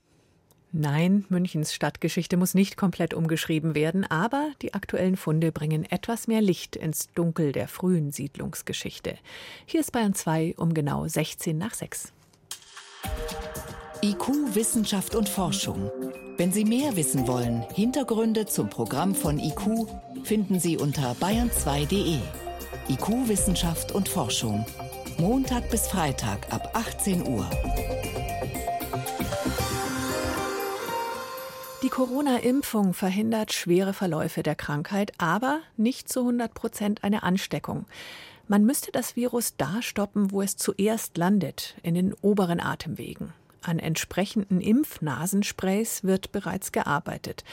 Nein, 0.72 1.24
Münchens 1.30 1.72
Stadtgeschichte 1.72 2.36
muss 2.36 2.52
nicht 2.52 2.76
komplett 2.76 3.14
umgeschrieben 3.14 3.74
werden, 3.74 4.04
aber 4.04 4.50
die 4.60 4.74
aktuellen 4.74 5.16
Funde 5.16 5.50
bringen 5.50 5.90
etwas 5.90 6.28
mehr 6.28 6.42
Licht 6.42 6.76
ins 6.76 7.08
Dunkel 7.14 7.52
der 7.52 7.66
frühen 7.66 8.12
Siedlungsgeschichte. 8.12 9.16
Hier 9.64 9.80
ist 9.80 9.92
Bayern 9.92 10.14
2 10.14 10.56
um 10.58 10.74
genau 10.74 11.08
16 11.08 11.56
nach 11.56 11.72
6. 11.72 12.12
IQ, 14.04 14.56
Wissenschaft 14.56 15.14
und 15.14 15.28
Forschung. 15.28 15.88
Wenn 16.36 16.50
Sie 16.50 16.64
mehr 16.64 16.96
wissen 16.96 17.28
wollen, 17.28 17.64
Hintergründe 17.72 18.46
zum 18.46 18.68
Programm 18.68 19.14
von 19.14 19.38
IQ 19.38 19.86
finden 20.24 20.58
Sie 20.58 20.76
unter 20.76 21.12
bayern2.de. 21.20 22.18
IQ, 22.88 23.28
Wissenschaft 23.28 23.92
und 23.92 24.08
Forschung. 24.08 24.66
Montag 25.18 25.70
bis 25.70 25.86
Freitag 25.86 26.52
ab 26.52 26.70
18 26.74 27.28
Uhr. 27.28 27.48
Die 31.84 31.88
Corona-Impfung 31.88 32.94
verhindert 32.94 33.52
schwere 33.52 33.92
Verläufe 33.92 34.42
der 34.42 34.56
Krankheit, 34.56 35.12
aber 35.18 35.60
nicht 35.76 36.08
zu 36.08 36.20
100 36.20 36.52
Prozent 36.54 37.04
eine 37.04 37.22
Ansteckung. 37.22 37.86
Man 38.48 38.64
müsste 38.64 38.90
das 38.90 39.14
Virus 39.14 39.54
da 39.56 39.80
stoppen, 39.80 40.32
wo 40.32 40.42
es 40.42 40.56
zuerst 40.56 41.16
landet, 41.16 41.76
in 41.84 41.94
den 41.94 42.14
oberen 42.14 42.58
Atemwegen. 42.58 43.32
An 43.62 43.78
entsprechenden 43.78 44.60
Impfnasensprays 44.60 46.04
wird 46.04 46.32
bereits 46.32 46.72
gearbeitet. 46.72 47.44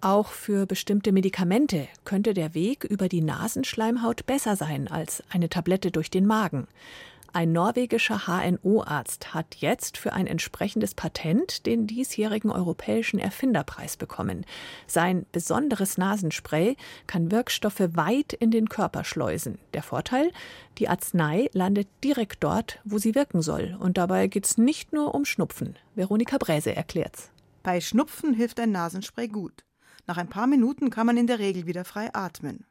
Auch 0.00 0.28
für 0.28 0.66
bestimmte 0.66 1.10
Medikamente 1.10 1.88
könnte 2.04 2.34
der 2.34 2.54
Weg 2.54 2.84
über 2.84 3.08
die 3.08 3.20
Nasenschleimhaut 3.20 4.26
besser 4.26 4.54
sein 4.54 4.88
als 4.88 5.24
eine 5.30 5.48
Tablette 5.48 5.90
durch 5.90 6.10
den 6.10 6.26
Magen. 6.26 6.68
Ein 7.34 7.52
norwegischer 7.52 8.26
HNO-Arzt 8.26 9.34
hat 9.34 9.56
jetzt 9.56 9.98
für 9.98 10.14
ein 10.14 10.26
entsprechendes 10.26 10.94
Patent 10.94 11.66
den 11.66 11.86
diesjährigen 11.86 12.50
Europäischen 12.50 13.18
Erfinderpreis 13.18 13.96
bekommen. 13.98 14.46
Sein 14.86 15.26
besonderes 15.30 15.98
Nasenspray 15.98 16.76
kann 17.06 17.30
Wirkstoffe 17.30 17.90
weit 17.92 18.32
in 18.32 18.50
den 18.50 18.68
Körper 18.70 19.04
schleusen. 19.04 19.58
Der 19.74 19.82
Vorteil? 19.82 20.32
Die 20.78 20.88
Arznei 20.88 21.50
landet 21.52 21.88
direkt 22.02 22.42
dort, 22.42 22.80
wo 22.84 22.98
sie 22.98 23.14
wirken 23.14 23.42
soll. 23.42 23.76
Und 23.78 23.98
dabei 23.98 24.26
geht 24.26 24.46
es 24.46 24.56
nicht 24.56 24.92
nur 24.94 25.14
um 25.14 25.26
Schnupfen. 25.26 25.76
Veronika 25.94 26.38
Bräse 26.38 26.74
erklärt's. 26.74 27.30
Bei 27.62 27.80
Schnupfen 27.80 28.32
hilft 28.32 28.58
ein 28.58 28.72
Nasenspray 28.72 29.28
gut. 29.28 29.64
Nach 30.06 30.16
ein 30.16 30.28
paar 30.28 30.46
Minuten 30.46 30.88
kann 30.88 31.06
man 31.06 31.18
in 31.18 31.26
der 31.26 31.38
Regel 31.38 31.66
wieder 31.66 31.84
frei 31.84 32.08
atmen. 32.14 32.64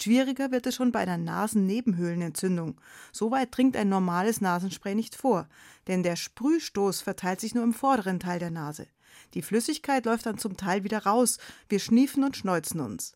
Schwieriger 0.00 0.52
wird 0.52 0.64
es 0.68 0.76
schon 0.76 0.92
bei 0.92 1.00
einer 1.00 1.18
Nasennebenhöhlenentzündung. 1.18 2.80
So 3.10 3.32
weit 3.32 3.48
dringt 3.56 3.76
ein 3.76 3.88
normales 3.88 4.40
Nasenspray 4.40 4.94
nicht 4.94 5.16
vor, 5.16 5.48
denn 5.88 6.04
der 6.04 6.14
Sprühstoß 6.14 7.00
verteilt 7.00 7.40
sich 7.40 7.52
nur 7.52 7.64
im 7.64 7.74
vorderen 7.74 8.20
Teil 8.20 8.38
der 8.38 8.52
Nase. 8.52 8.86
Die 9.34 9.42
Flüssigkeit 9.42 10.06
läuft 10.06 10.26
dann 10.26 10.38
zum 10.38 10.56
Teil 10.56 10.84
wieder 10.84 11.04
raus. 11.04 11.38
Wir 11.68 11.80
schniefen 11.80 12.22
und 12.22 12.36
schneuzen 12.36 12.78
uns. 12.78 13.14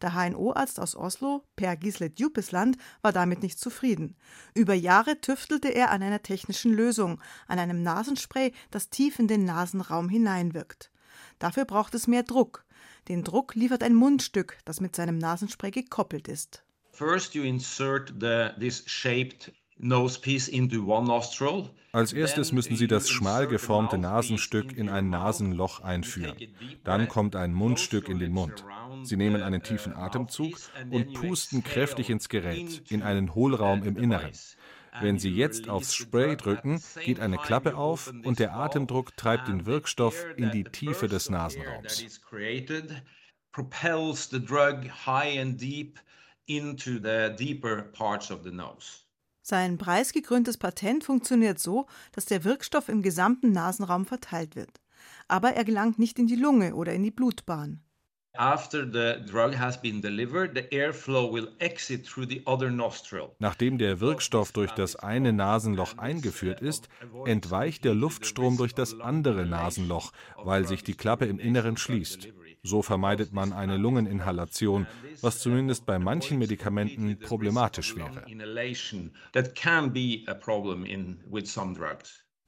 Der 0.00 0.14
HNO-Arzt 0.14 0.80
aus 0.80 0.96
Oslo, 0.96 1.44
Per 1.54 1.76
Gisle 1.76 2.08
Djupesland, 2.08 2.78
war 3.02 3.12
damit 3.12 3.42
nicht 3.42 3.60
zufrieden. 3.60 4.16
Über 4.54 4.72
Jahre 4.72 5.20
tüftelte 5.20 5.68
er 5.68 5.90
an 5.90 6.02
einer 6.02 6.22
technischen 6.22 6.72
Lösung, 6.72 7.20
an 7.46 7.58
einem 7.58 7.82
Nasenspray, 7.82 8.52
das 8.70 8.88
tief 8.88 9.18
in 9.18 9.28
den 9.28 9.44
Nasenraum 9.44 10.08
hineinwirkt. 10.08 10.90
Dafür 11.38 11.66
braucht 11.66 11.94
es 11.94 12.06
mehr 12.06 12.22
Druck. 12.22 12.64
Den 13.08 13.24
Druck 13.24 13.54
liefert 13.54 13.82
ein 13.82 13.94
Mundstück, 13.94 14.58
das 14.64 14.80
mit 14.80 14.94
seinem 14.94 15.18
Nasenspray 15.18 15.70
gekoppelt 15.70 16.28
ist. 16.28 16.62
First 16.92 17.34
you 17.34 17.42
insert 17.42 18.14
the, 18.20 18.50
this 18.58 18.84
shaped 18.86 19.52
als 21.92 22.12
erstes 22.12 22.52
müssen 22.52 22.76
Sie 22.76 22.86
das 22.86 23.10
schmal 23.10 23.48
geformte 23.48 23.98
Nasenstück 23.98 24.76
in 24.76 24.88
ein 24.88 25.10
Nasenloch 25.10 25.80
einführen. 25.80 26.36
Dann 26.84 27.08
kommt 27.08 27.34
ein 27.34 27.52
Mundstück 27.52 28.08
in 28.08 28.20
den 28.20 28.32
Mund. 28.32 28.64
Sie 29.02 29.16
nehmen 29.16 29.42
einen 29.42 29.62
tiefen 29.62 29.96
Atemzug 29.96 30.56
und 30.90 31.14
pusten 31.14 31.64
kräftig 31.64 32.10
ins 32.10 32.28
Gerät, 32.28 32.82
in 32.90 33.02
einen 33.02 33.34
Hohlraum 33.34 33.82
im 33.82 33.96
Inneren. 33.96 34.30
Wenn 35.00 35.18
Sie 35.18 35.30
jetzt 35.30 35.68
aufs 35.68 35.94
Spray 35.94 36.36
drücken, 36.36 36.82
geht 37.04 37.20
eine 37.20 37.38
Klappe 37.38 37.76
auf 37.76 38.12
und 38.24 38.38
der 38.38 38.54
Atemdruck 38.54 39.16
treibt 39.16 39.48
den 39.48 39.66
Wirkstoff 39.66 40.24
in 40.36 40.50
die 40.50 40.64
Tiefe 40.64 41.08
des 41.08 41.30
Nasenraums. 41.30 42.20
Sein 49.44 49.76
preisgekröntes 49.76 50.56
Patent 50.56 51.04
funktioniert 51.04 51.58
so, 51.58 51.86
dass 52.12 52.26
der 52.26 52.44
Wirkstoff 52.44 52.88
im 52.88 53.02
gesamten 53.02 53.50
Nasenraum 53.52 54.06
verteilt 54.06 54.54
wird. 54.54 54.80
Aber 55.26 55.52
er 55.54 55.64
gelangt 55.64 55.98
nicht 55.98 56.18
in 56.18 56.26
die 56.26 56.36
Lunge 56.36 56.76
oder 56.76 56.92
in 56.92 57.02
die 57.02 57.10
Blutbahn. 57.10 57.82
Nachdem 63.38 63.78
der 63.78 64.00
Wirkstoff 64.00 64.52
durch 64.52 64.70
das 64.72 64.96
eine 64.96 65.32
Nasenloch 65.34 65.98
eingeführt 65.98 66.62
ist, 66.62 66.88
entweicht 67.26 67.84
der 67.84 67.94
Luftstrom 67.94 68.56
durch 68.56 68.74
das 68.74 68.98
andere 68.98 69.44
Nasenloch, 69.44 70.12
weil 70.36 70.66
sich 70.66 70.82
die 70.82 70.94
Klappe 70.94 71.26
im 71.26 71.38
Inneren 71.38 71.76
schließt. 71.76 72.28
So 72.62 72.80
vermeidet 72.80 73.34
man 73.34 73.52
eine 73.52 73.76
Lungeninhalation, 73.76 74.86
was 75.20 75.40
zumindest 75.40 75.84
bei 75.84 75.98
manchen 75.98 76.38
Medikamenten 76.38 77.18
problematisch 77.18 77.96
wäre. 77.96 78.24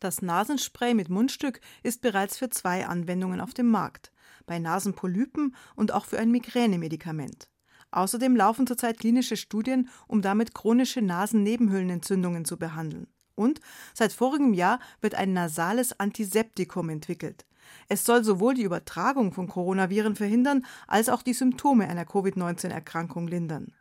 Das 0.00 0.22
Nasenspray 0.22 0.94
mit 0.94 1.08
Mundstück 1.10 1.60
ist 1.82 2.00
bereits 2.00 2.38
für 2.38 2.48
zwei 2.48 2.86
Anwendungen 2.86 3.40
auf 3.40 3.52
dem 3.52 3.70
Markt 3.70 4.13
bei 4.46 4.58
Nasenpolypen 4.58 5.54
und 5.74 5.92
auch 5.92 6.04
für 6.04 6.18
ein 6.18 6.30
Migränemedikament. 6.30 7.48
Außerdem 7.90 8.34
laufen 8.34 8.66
zurzeit 8.66 8.98
klinische 8.98 9.36
Studien, 9.36 9.88
um 10.08 10.20
damit 10.20 10.54
chronische 10.54 11.00
Nasennebenhöhlenentzündungen 11.00 12.44
zu 12.44 12.58
behandeln. 12.58 13.06
Und 13.36 13.60
seit 13.94 14.12
vorigem 14.12 14.52
Jahr 14.52 14.80
wird 15.00 15.14
ein 15.14 15.32
nasales 15.32 15.98
Antiseptikum 15.98 16.88
entwickelt. 16.88 17.46
Es 17.88 18.04
soll 18.04 18.24
sowohl 18.24 18.54
die 18.54 18.62
Übertragung 18.62 19.32
von 19.32 19.48
Coronaviren 19.48 20.16
verhindern, 20.16 20.66
als 20.86 21.08
auch 21.08 21.22
die 21.22 21.32
Symptome 21.32 21.88
einer 21.88 22.04
Covid-19-Erkrankung 22.04 23.28
lindern. 23.28 23.72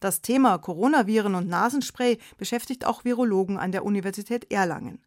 Das 0.00 0.22
Thema 0.22 0.58
Coronaviren 0.58 1.34
und 1.34 1.48
Nasenspray 1.48 2.18
beschäftigt 2.36 2.84
auch 2.84 3.04
Virologen 3.04 3.58
an 3.58 3.72
der 3.72 3.84
Universität 3.84 4.50
Erlangen. 4.52 5.02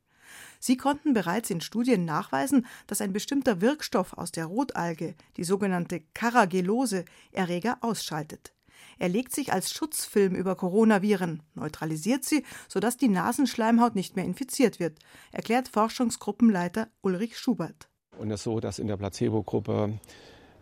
Sie 0.63 0.77
konnten 0.77 1.13
bereits 1.13 1.49
in 1.49 1.59
Studien 1.59 2.05
nachweisen, 2.05 2.67
dass 2.85 3.01
ein 3.01 3.13
bestimmter 3.13 3.61
Wirkstoff 3.61 4.13
aus 4.13 4.31
der 4.31 4.45
Rotalge, 4.45 5.15
die 5.35 5.43
sogenannte 5.43 6.01
Caragellose, 6.13 7.03
Erreger 7.31 7.79
ausschaltet. 7.81 8.53
Er 8.99 9.09
legt 9.09 9.33
sich 9.33 9.51
als 9.51 9.73
Schutzfilm 9.73 10.35
über 10.35 10.55
Coronaviren, 10.55 11.41
neutralisiert 11.55 12.23
sie, 12.23 12.45
sodass 12.67 12.97
die 12.97 13.07
Nasenschleimhaut 13.07 13.95
nicht 13.95 14.15
mehr 14.15 14.25
infiziert 14.25 14.79
wird, 14.79 14.99
erklärt 15.31 15.67
Forschungsgruppenleiter 15.67 16.89
Ulrich 17.01 17.39
Schubert. 17.39 17.89
Und 18.19 18.29
es 18.29 18.41
ist 18.41 18.43
so, 18.43 18.59
dass 18.59 18.77
in 18.77 18.85
der 18.85 18.97
Placebo-Gruppe 18.97 19.99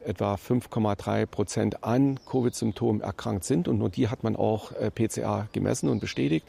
etwa 0.06 0.36
5,3 0.36 1.26
Prozent 1.26 1.84
an 1.84 2.20
Covid-Symptomen 2.26 3.02
erkrankt 3.02 3.44
sind. 3.44 3.68
Und 3.68 3.78
nur 3.78 3.90
die 3.90 4.08
hat 4.08 4.24
man 4.24 4.36
auch 4.36 4.72
äh, 4.74 4.92
PCA 4.92 5.48
gemessen 5.52 5.90
und 5.90 6.00
bestätigt. 6.00 6.46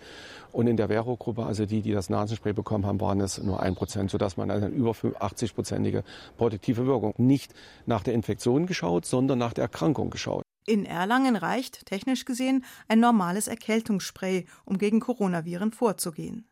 Und 0.52 0.66
in 0.66 0.76
der 0.76 0.88
Vero-Gruppe, 0.88 1.44
also 1.44 1.66
die, 1.66 1.80
die 1.80 1.92
das 1.92 2.10
Nasenspray 2.10 2.52
bekommen 2.52 2.86
haben, 2.86 3.00
waren 3.00 3.20
es 3.20 3.42
nur 3.42 3.60
ein 3.60 3.74
Prozent, 3.74 4.10
sodass 4.10 4.36
man 4.36 4.50
eine 4.50 4.66
über 4.66 4.90
80-prozentige 4.90 6.02
protektive 6.36 6.86
Wirkung 6.86 7.14
nicht 7.18 7.54
nach 7.86 8.02
der 8.02 8.14
Infektion 8.14 8.66
geschaut, 8.66 9.06
sondern 9.06 9.38
nach 9.38 9.52
der 9.52 9.62
Erkrankung 9.62 10.10
geschaut. 10.10 10.42
In 10.66 10.84
Erlangen 10.84 11.36
reicht, 11.36 11.86
technisch 11.86 12.24
gesehen, 12.24 12.64
ein 12.88 13.00
normales 13.00 13.48
Erkältungsspray, 13.48 14.46
um 14.64 14.78
gegen 14.78 15.00
Coronaviren 15.00 15.72
vorzugehen. 15.72 16.49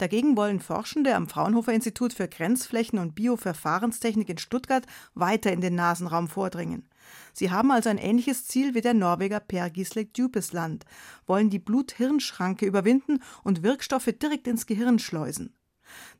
Dagegen 0.00 0.34
wollen 0.34 0.60
Forschende 0.60 1.14
am 1.14 1.28
Fraunhofer 1.28 1.74
Institut 1.74 2.14
für 2.14 2.26
Grenzflächen 2.26 2.98
und 2.98 3.14
Bioverfahrenstechnik 3.14 4.30
in 4.30 4.38
Stuttgart 4.38 4.86
weiter 5.12 5.52
in 5.52 5.60
den 5.60 5.74
Nasenraum 5.74 6.26
vordringen. 6.26 6.88
Sie 7.34 7.50
haben 7.50 7.70
also 7.70 7.90
ein 7.90 7.98
ähnliches 7.98 8.46
Ziel 8.46 8.74
wie 8.74 8.80
der 8.80 8.94
Norweger 8.94 9.40
Per 9.40 9.68
Gisle 9.68 10.06
Djupesland, 10.06 10.86
wollen 11.26 11.50
die 11.50 11.58
Blut-Hirn-Schranke 11.58 12.64
überwinden 12.64 13.22
und 13.44 13.62
Wirkstoffe 13.62 14.08
direkt 14.22 14.48
ins 14.48 14.64
Gehirn 14.64 14.98
schleusen. 14.98 15.54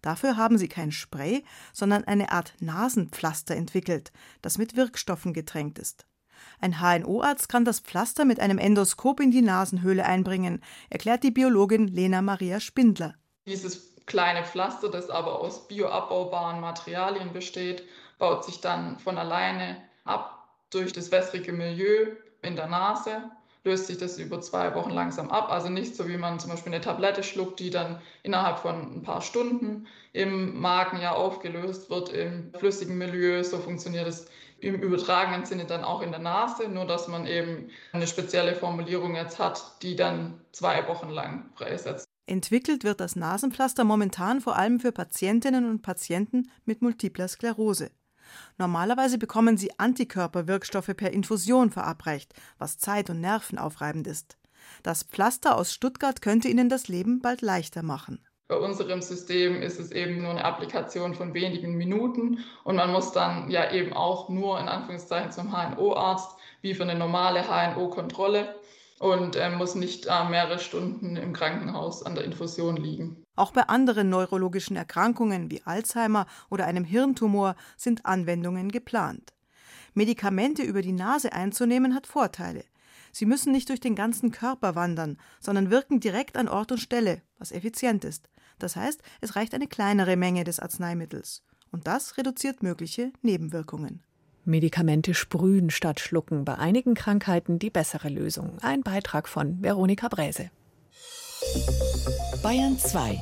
Dafür 0.03 0.37
haben 0.37 0.59
sie 0.59 0.69
kein 0.69 0.93
Spray, 0.93 1.43
sondern 1.73 2.05
eine 2.05 2.33
Art 2.33 2.53
Nasenpflaster 2.61 3.57
entwickelt, 3.57 4.13
das 4.43 4.59
mit 4.59 4.77
Wirkstoffen 4.77 5.33
getränkt 5.33 5.79
ist. 5.79 6.05
Ein 6.61 6.83
HNO-Arzt 6.83 7.49
kann 7.49 7.65
das 7.65 7.81
Pflaster 7.81 8.27
mit 8.27 8.41
einem 8.41 8.59
Endoskop 8.59 9.21
in 9.21 9.31
die 9.31 9.41
Nasenhöhle 9.41 10.05
einbringen, 10.05 10.63
erklärt 10.91 11.23
die 11.23 11.31
Biologin 11.31 11.89
Lena 11.89 12.21
Maria 12.21 12.61
Spindler. 12.61 13.15
Dieses 13.47 13.97
kleine 14.07 14.45
Pflaster, 14.45 14.89
das 14.89 15.11
aber 15.11 15.41
aus 15.41 15.69
bioabbaubaren 15.69 16.61
Materialien 16.61 17.33
besteht, 17.33 17.85
baut 18.19 18.45
sich 18.45 18.61
dann 18.61 18.99
von 18.99 19.19
alleine 19.19 19.77
ab 20.05 20.49
durch 20.71 20.93
das 20.93 21.11
wässrige 21.11 21.53
Milieu 21.53 22.07
in 22.43 22.57
der 22.57 22.67
Nase 22.67 23.23
löst 23.65 23.87
sich 23.87 23.99
das 23.99 24.19
über 24.19 24.41
zwei 24.41 24.75
Wochen 24.75 24.91
langsam 24.91 25.31
ab. 25.31 25.51
Also 25.51 25.69
nicht 25.69 25.95
so, 25.95 26.09
wie 26.09 26.17
man 26.17 26.41
zum 26.41 26.51
Beispiel 26.51 26.73
eine 26.73 26.83
Tablette 26.83 27.23
schluckt, 27.23 27.61
die 27.61 27.71
dann 27.71 28.01
innerhalb 28.23 28.59
von 28.59 28.97
ein 28.97 29.03
paar 29.03 29.21
Stunden 29.21 29.87
im 30.13 30.59
Magen 30.61 31.01
ja 31.01 31.13
aufgelöst 31.13 31.91
wird, 31.91 32.11
im 32.11 32.53
flüssigen 32.55 32.97
Milieu. 32.97 33.43
So 33.43 33.59
funktioniert 33.59 34.07
es 34.07 34.27
im 34.61 34.81
übertragenen 34.81 35.45
Sinne 35.45 35.65
dann 35.65 35.85
auch 35.85 36.03
in 36.03 36.11
der 36.11 36.21
Nase, 36.21 36.69
nur 36.69 36.87
dass 36.87 37.09
man 37.09 37.27
eben 37.27 37.71
eine 37.93 38.07
spezielle 38.07 38.55
Formulierung 38.55 39.15
jetzt 39.15 39.39
hat, 39.39 39.83
die 39.83 39.97
dann 39.97 40.41
zwei 40.53 40.87
Wochen 40.89 41.11
lang 41.11 41.51
freisetzt. 41.55 42.10
Entwickelt 42.31 42.85
wird 42.85 43.01
das 43.01 43.17
Nasenpflaster 43.17 43.83
momentan 43.83 44.41
vor 44.41 44.55
allem 44.55 44.79
für 44.79 44.93
Patientinnen 44.93 45.69
und 45.69 45.83
Patienten 45.83 46.49
mit 46.65 46.81
multipler 46.81 47.27
Sklerose. 47.27 47.91
Normalerweise 48.57 49.19
bekommen 49.19 49.57
sie 49.57 49.77
Antikörperwirkstoffe 49.81 50.95
per 50.97 51.11
Infusion 51.11 51.73
verabreicht, 51.73 52.33
was 52.57 52.79
zeit- 52.79 53.11
und 53.11 53.21
nervenaufreibend 53.21 54.07
ist. 54.07 54.39
Das 54.85 55.03
Pflaster 55.03 55.57
aus 55.57 55.73
Stuttgart 55.73 56.23
könnte 56.23 56.47
ihnen 56.47 56.69
das 56.69 56.87
Leben 56.87 57.21
bald 57.21 57.43
leichter 57.43 57.83
machen. 57.83 58.25
Bei 58.47 58.57
unserem 58.57 59.03
System 59.03 59.61
ist 59.61 59.81
es 59.81 59.91
eben 59.91 60.23
nur 60.23 60.31
eine 60.31 60.45
Applikation 60.45 61.15
von 61.15 61.35
wenigen 61.35 61.77
Minuten 61.77 62.45
und 62.63 62.77
man 62.77 62.93
muss 62.93 63.11
dann 63.11 63.51
ja 63.51 63.73
eben 63.73 63.93
auch 63.93 64.29
nur 64.29 64.61
in 64.61 64.69
Anführungszeichen 64.69 65.33
zum 65.33 65.51
HNO-Arzt 65.51 66.37
wie 66.61 66.75
für 66.75 66.85
eine 66.85 66.95
normale 66.95 67.43
HNO-Kontrolle 67.43 68.55
und 69.01 69.35
äh, 69.35 69.49
muss 69.57 69.75
nicht 69.75 70.07
äh, 70.07 70.29
mehrere 70.29 70.59
Stunden 70.59 71.17
im 71.17 71.33
Krankenhaus 71.33 72.05
an 72.05 72.15
der 72.15 72.25
Infusion 72.25 72.77
liegen. 72.77 73.25
Auch 73.35 73.51
bei 73.51 73.63
anderen 73.63 74.11
neurologischen 74.11 74.77
Erkrankungen 74.77 75.51
wie 75.51 75.63
Alzheimer 75.65 76.27
oder 76.51 76.67
einem 76.67 76.85
Hirntumor 76.85 77.57
sind 77.79 78.05
Anwendungen 78.05 78.71
geplant. 78.71 79.33
Medikamente 79.95 80.63
über 80.63 80.83
die 80.83 80.93
Nase 80.93 81.33
einzunehmen 81.33 81.95
hat 81.95 82.07
Vorteile. 82.07 82.63
Sie 83.11 83.25
müssen 83.25 83.53
nicht 83.53 83.71
durch 83.71 83.81
den 83.81 83.95
ganzen 83.95 84.33
Körper 84.33 84.75
wandern, 84.75 85.17
sondern 85.41 85.71
wirken 85.71 86.01
direkt 86.01 86.37
an 86.37 86.49
Ort 86.49 86.71
und 86.71 86.79
Stelle, 86.79 87.23
was 87.39 87.53
effizient 87.53 88.05
ist. 88.05 88.29
Das 88.59 88.77
heißt, 88.77 89.01
es 89.23 89.35
reicht 89.35 89.55
eine 89.55 89.67
kleinere 89.67 90.17
Menge 90.17 90.45
des 90.45 90.61
Arzneimittels. 90.61 91.43
Und 91.73 91.87
das 91.87 92.19
reduziert 92.19 92.63
mögliche 92.63 93.13
Nebenwirkungen. 93.23 94.03
Medikamente 94.45 95.15
sprühen 95.15 95.71
statt 95.71 96.01
schlucken. 96.01 96.45
Bei 96.45 96.57
einigen 96.59 96.95
Krankheiten 96.95 97.59
die 97.59 97.71
bessere 97.71 98.09
Lösung. 98.09 98.59
Ein 98.63 98.83
Beitrag 98.83 99.29
von 99.29 99.63
Veronika 99.63 100.09
Bräse. 100.09 100.51
Bayern 102.43 102.79
2. 102.79 103.21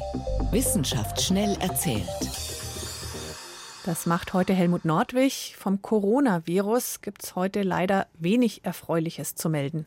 Wissenschaft 0.50 1.20
schnell 1.20 1.56
erzählt. 1.60 2.08
Das 3.84 4.06
macht 4.06 4.34
heute 4.34 4.52
Helmut 4.52 4.84
Nordwig. 4.84 5.54
Vom 5.56 5.80
Coronavirus 5.80 7.00
gibt 7.00 7.24
es 7.24 7.34
heute 7.36 7.62
leider 7.62 8.06
wenig 8.18 8.64
Erfreuliches 8.64 9.34
zu 9.34 9.48
melden. 9.48 9.86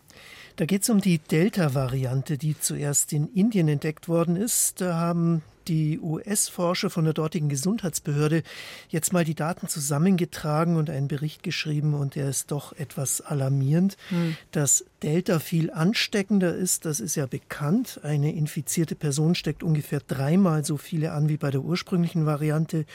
Da 0.56 0.66
geht 0.66 0.82
es 0.82 0.90
um 0.90 1.02
die 1.02 1.20
Delta-Variante, 1.20 2.38
die 2.38 2.60
zuerst 2.60 3.14
in 3.14 3.28
Indien 3.34 3.68
entdeckt 3.68 4.10
worden 4.10 4.36
ist. 4.36 4.82
Da 4.82 4.96
haben 4.96 5.44
die 5.68 6.00
US-Forscher 6.00 6.90
von 6.90 7.06
der 7.06 7.14
dortigen 7.14 7.50
Gesundheitsbehörde 7.50 8.44
jetzt 8.90 9.14
mal 9.14 9.24
die 9.24 9.36
Daten 9.36 9.68
zusammengetragen 9.68 10.76
und 10.76 10.90
einen 10.90 11.08
Bericht 11.08 11.44
geschrieben 11.44 11.94
und 11.94 12.16
der 12.16 12.30
ist 12.30 12.52
doch 12.52 12.74
etwas 12.74 13.22
alarmierend. 13.22 13.98
Hm. 14.10 14.36
Dass 14.52 14.86
Delta 15.04 15.40
viel 15.40 15.72
ansteckender 15.72 16.56
ist, 16.56 16.86
das 16.86 17.00
ist 17.00 17.16
ja 17.16 17.26
bekannt. 17.26 18.00
Eine 18.04 18.34
infizierte 18.34 18.96
Person 18.96 19.36
steckt 19.36 19.64
ungefähr 19.64 20.00
dreimal 20.00 20.64
so 20.66 20.78
viele 20.78 21.12
an 21.12 21.30
wie 21.30 21.38
bei 21.38 21.52
der 21.52 21.62
ursprünglichen 21.62 22.26
Variante. 22.26 22.86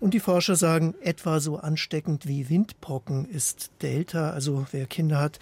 Und 0.00 0.14
die 0.14 0.20
Forscher 0.20 0.56
sagen, 0.56 0.94
etwa 1.02 1.40
so 1.40 1.58
ansteckend 1.58 2.26
wie 2.26 2.48
Windpocken 2.48 3.28
ist 3.28 3.70
Delta. 3.82 4.30
Also 4.30 4.66
wer 4.72 4.86
Kinder 4.86 5.18
hat, 5.18 5.38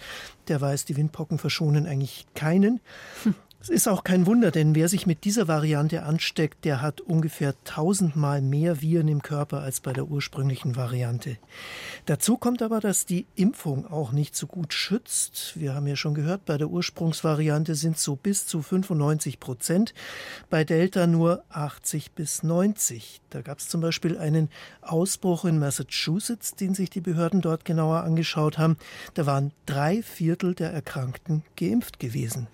der 0.47 0.61
weiß, 0.61 0.85
die 0.85 0.97
Windpocken 0.97 1.37
verschonen 1.37 1.85
eigentlich 1.85 2.25
keinen. 2.35 2.81
Hm. 3.23 3.35
Es 3.61 3.69
ist 3.69 3.87
auch 3.87 4.03
kein 4.03 4.25
Wunder, 4.25 4.49
denn 4.49 4.73
wer 4.73 4.89
sich 4.89 5.05
mit 5.05 5.23
dieser 5.23 5.47
Variante 5.47 6.01
ansteckt, 6.01 6.65
der 6.65 6.81
hat 6.81 6.99
ungefähr 6.99 7.53
tausendmal 7.63 8.41
mehr 8.41 8.81
Viren 8.81 9.07
im 9.07 9.21
Körper 9.21 9.61
als 9.61 9.81
bei 9.81 9.93
der 9.93 10.07
ursprünglichen 10.07 10.75
Variante. 10.75 11.37
Dazu 12.07 12.37
kommt 12.37 12.63
aber, 12.63 12.79
dass 12.79 13.05
die 13.05 13.27
Impfung 13.35 13.85
auch 13.85 14.13
nicht 14.13 14.35
so 14.35 14.47
gut 14.47 14.73
schützt. 14.73 15.53
Wir 15.59 15.75
haben 15.75 15.85
ja 15.85 15.95
schon 15.95 16.15
gehört, 16.15 16.45
bei 16.45 16.57
der 16.57 16.69
Ursprungsvariante 16.69 17.75
sind 17.75 17.99
so 17.99 18.15
bis 18.15 18.47
zu 18.47 18.63
95 18.63 19.39
Prozent, 19.39 19.93
bei 20.49 20.63
Delta 20.63 21.05
nur 21.05 21.43
80 21.49 22.13
bis 22.13 22.41
90. 22.41 23.21
Da 23.29 23.41
gab 23.41 23.59
es 23.59 23.69
zum 23.69 23.79
Beispiel 23.79 24.17
einen 24.17 24.49
Ausbruch 24.81 25.45
in 25.45 25.59
Massachusetts, 25.59 26.55
den 26.55 26.73
sich 26.73 26.89
die 26.89 26.99
Behörden 26.99 27.41
dort 27.41 27.63
genauer 27.63 28.01
angeschaut 28.01 28.57
haben. 28.57 28.77
Da 29.13 29.27
waren 29.27 29.51
drei 29.67 30.01
Viertel 30.01 30.55
der 30.55 30.73
Erkrankten 30.73 31.43
geimpft 31.55 31.99
gewesen. 31.99 32.47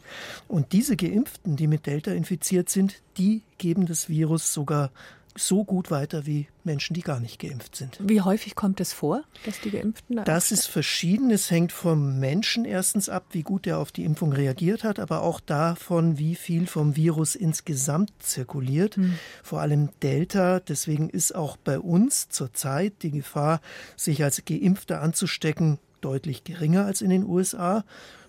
Und 0.50 0.74
diese 0.74 0.97
Geimpften, 0.98 1.56
die 1.56 1.68
mit 1.68 1.86
Delta 1.86 2.12
infiziert 2.12 2.70
sind, 2.70 3.02
die 3.18 3.44
geben 3.58 3.86
das 3.86 4.10
Virus 4.10 4.54
sogar 4.54 4.92
so 5.38 5.64
gut 5.64 5.92
weiter 5.92 6.26
wie 6.26 6.48
Menschen, 6.64 6.94
die 6.94 7.02
gar 7.02 7.20
nicht 7.20 7.40
geimpft 7.40 7.76
sind. 7.76 7.98
Wie 8.02 8.22
häufig 8.22 8.56
kommt 8.56 8.80
es 8.82 8.92
vor, 8.92 9.24
dass 9.46 9.62
die 9.62 9.72
Geimpften 9.72 10.18
da 10.18 10.24
Das 10.24 10.52
ist 10.52 10.66
verschieden. 10.66 11.32
Es 11.32 11.50
hängt 11.50 11.72
vom 11.72 12.20
Menschen 12.20 12.66
erstens 12.66 13.08
ab, 13.08 13.28
wie 13.32 13.44
gut 13.44 13.68
er 13.68 13.78
auf 13.78 13.92
die 13.92 14.04
Impfung 14.04 14.34
reagiert 14.34 14.84
hat, 14.84 15.00
aber 15.00 15.22
auch 15.22 15.40
davon, 15.40 16.18
wie 16.18 16.36
viel 16.36 16.68
vom 16.68 16.96
Virus 16.96 17.36
insgesamt 17.36 18.12
zirkuliert. 18.20 18.96
Hm. 18.96 19.18
Vor 19.44 19.62
allem 19.62 19.90
Delta. 20.02 20.60
Deswegen 20.60 21.10
ist 21.10 21.36
auch 21.36 21.58
bei 21.58 21.80
uns 21.80 22.30
zurzeit 22.30 23.04
die 23.04 23.12
Gefahr, 23.12 23.62
sich 23.96 24.24
als 24.24 24.44
Geimpfter 24.46 25.02
anzustecken, 25.02 25.80
deutlich 26.02 26.44
geringer 26.44 26.86
als 26.86 27.02
in 27.02 27.10
den 27.10 27.26
USA 27.26 27.84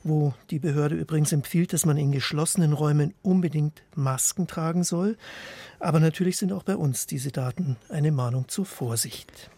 wo 0.04 0.34
die 0.50 0.58
Behörde 0.58 0.94
übrigens 0.94 1.32
empfiehlt, 1.32 1.72
dass 1.72 1.86
man 1.86 1.96
in 1.96 2.12
geschlossenen 2.12 2.72
Räumen 2.72 3.14
unbedingt 3.22 3.82
Masken 3.94 4.46
tragen 4.46 4.84
soll. 4.84 5.16
Aber 5.78 6.00
natürlich 6.00 6.36
sind 6.36 6.52
auch 6.52 6.62
bei 6.62 6.76
uns 6.76 7.06
diese 7.06 7.30
Daten 7.30 7.76
eine 7.88 8.12
Mahnung 8.12 8.48
zur 8.48 8.66
Vorsicht. 8.66 9.50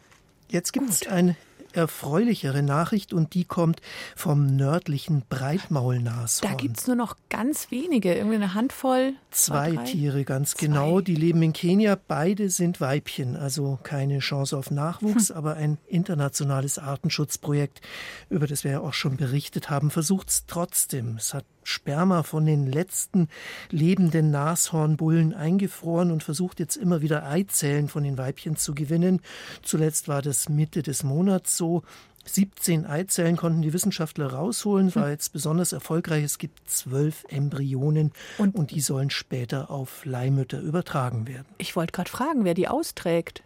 Jetzt 0.49 0.73
gibt 0.73 0.91
es 0.91 1.07
ein 1.07 1.37
erfreulichere 1.77 2.63
Nachricht 2.63 3.13
und 3.13 3.35
die 3.35 3.45
kommt 3.45 3.81
vom 4.17 4.47
nördlichen 4.57 5.23
Breitmaulnashorn. 5.29 6.53
Da 6.53 6.55
gibt 6.55 6.79
es 6.79 6.87
nur 6.87 6.97
noch 6.97 7.17
ganz 7.29 7.71
wenige, 7.71 8.15
irgendwie 8.15 8.37
eine 8.37 8.55
Handvoll. 8.55 9.15
Zwei, 9.31 9.75
zwei 9.75 9.85
Tiere, 9.85 10.25
ganz 10.25 10.53
zwei. 10.53 10.67
genau. 10.67 11.01
Die 11.01 11.15
leben 11.15 11.43
in 11.43 11.53
Kenia. 11.53 11.97
Beide 12.09 12.51
sind 12.51 12.81
Weibchen, 12.81 13.37
also 13.37 13.79
keine 13.83 14.19
Chance 14.19 14.57
auf 14.57 14.71
Nachwuchs, 14.71 15.31
hm. 15.31 15.37
aber 15.37 15.55
ein 15.55 15.79
internationales 15.87 16.79
Artenschutzprojekt, 16.79 17.81
über 18.29 18.47
das 18.47 18.65
wir 18.65 18.73
ja 18.73 18.81
auch 18.81 18.95
schon 18.95 19.17
berichtet 19.17 19.71
haben, 19.71 19.91
versucht 19.91 20.29
es 20.31 20.47
trotzdem. 20.47 21.17
Es 21.17 21.35
hat 21.35 21.45
Sperma 21.71 22.23
von 22.23 22.45
den 22.45 22.67
letzten 22.67 23.29
lebenden 23.71 24.31
Nashornbullen 24.31 25.33
eingefroren 25.35 26.11
und 26.11 26.23
versucht 26.23 26.61
jetzt 26.61 26.77
immer 26.77 27.01
wieder 27.01 27.27
Eizellen 27.27 27.89
von 27.89 28.03
den 28.03 28.19
Weibchen 28.19 28.57
zu 28.57 28.75
gewinnen. 28.75 29.21
Zuletzt 29.63 30.09
war 30.09 30.21
das 30.21 30.49
Mitte 30.49 30.83
des 30.83 31.05
Monats 31.05 31.57
so. 31.57 31.83
17 32.35 32.87
Eizellen 32.87 33.37
konnten 33.37 33.63
die 33.63 33.73
Wissenschaftler 33.73 34.33
rausholen, 34.33 34.95
war 34.95 35.11
jetzt 35.11 35.33
besonders 35.33 35.73
erfolgreich. 35.73 36.25
Es 36.25 36.39
gibt 36.39 36.69
zwölf 36.69 37.25
Embryonen 37.29 38.13
und, 38.39 38.55
und 38.55 38.71
die 38.71 38.81
sollen 38.81 39.11
später 39.11 39.71
auf 39.71 40.05
Leihmütter 40.05 40.61
übertragen 40.61 41.27
werden. 41.27 41.47
Ich 41.59 41.77
wollte 41.77 41.93
gerade 41.93 42.11
fragen, 42.11 42.45
wer 42.45 42.55
die 42.55 42.69
austrägt. 42.69 43.43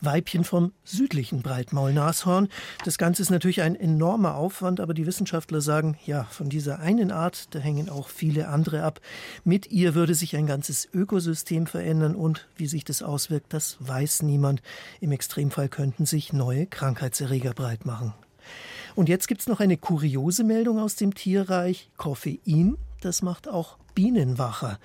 Weibchen 0.00 0.44
vom 0.44 0.72
südlichen 0.84 1.42
Breitmaulnashorn. 1.42 2.48
Das 2.84 2.98
Ganze 2.98 3.22
ist 3.22 3.30
natürlich 3.30 3.62
ein 3.62 3.74
enormer 3.74 4.34
Aufwand, 4.34 4.80
aber 4.80 4.94
die 4.94 5.06
Wissenschaftler 5.06 5.60
sagen, 5.60 5.96
ja, 6.04 6.24
von 6.24 6.48
dieser 6.48 6.80
einen 6.80 7.10
Art, 7.10 7.54
da 7.54 7.58
hängen 7.58 7.88
auch 7.88 8.08
viele 8.08 8.48
andere 8.48 8.82
ab. 8.82 9.00
Mit 9.44 9.70
ihr 9.70 9.94
würde 9.94 10.14
sich 10.14 10.36
ein 10.36 10.46
ganzes 10.46 10.88
Ökosystem 10.92 11.66
verändern 11.66 12.14
und 12.14 12.48
wie 12.56 12.66
sich 12.66 12.84
das 12.84 13.02
auswirkt, 13.02 13.52
das 13.52 13.76
weiß 13.80 14.22
niemand. 14.22 14.62
Im 15.00 15.12
Extremfall 15.12 15.68
könnten 15.68 16.06
sich 16.06 16.32
neue 16.32 16.66
Krankheitserreger 16.66 17.54
breit 17.54 17.86
machen. 17.86 18.12
Und 18.96 19.10
jetzt 19.10 19.28
gibt 19.28 19.42
es 19.42 19.46
noch 19.46 19.60
eine 19.60 19.76
kuriose 19.76 20.42
Meldung 20.42 20.78
aus 20.80 20.96
dem 20.96 21.14
Tierreich. 21.14 21.90
Koffein, 21.98 22.78
das 23.02 23.20
macht 23.20 23.46
auch 23.46 23.76
Bienen 23.94 24.38
wacher. 24.38 24.78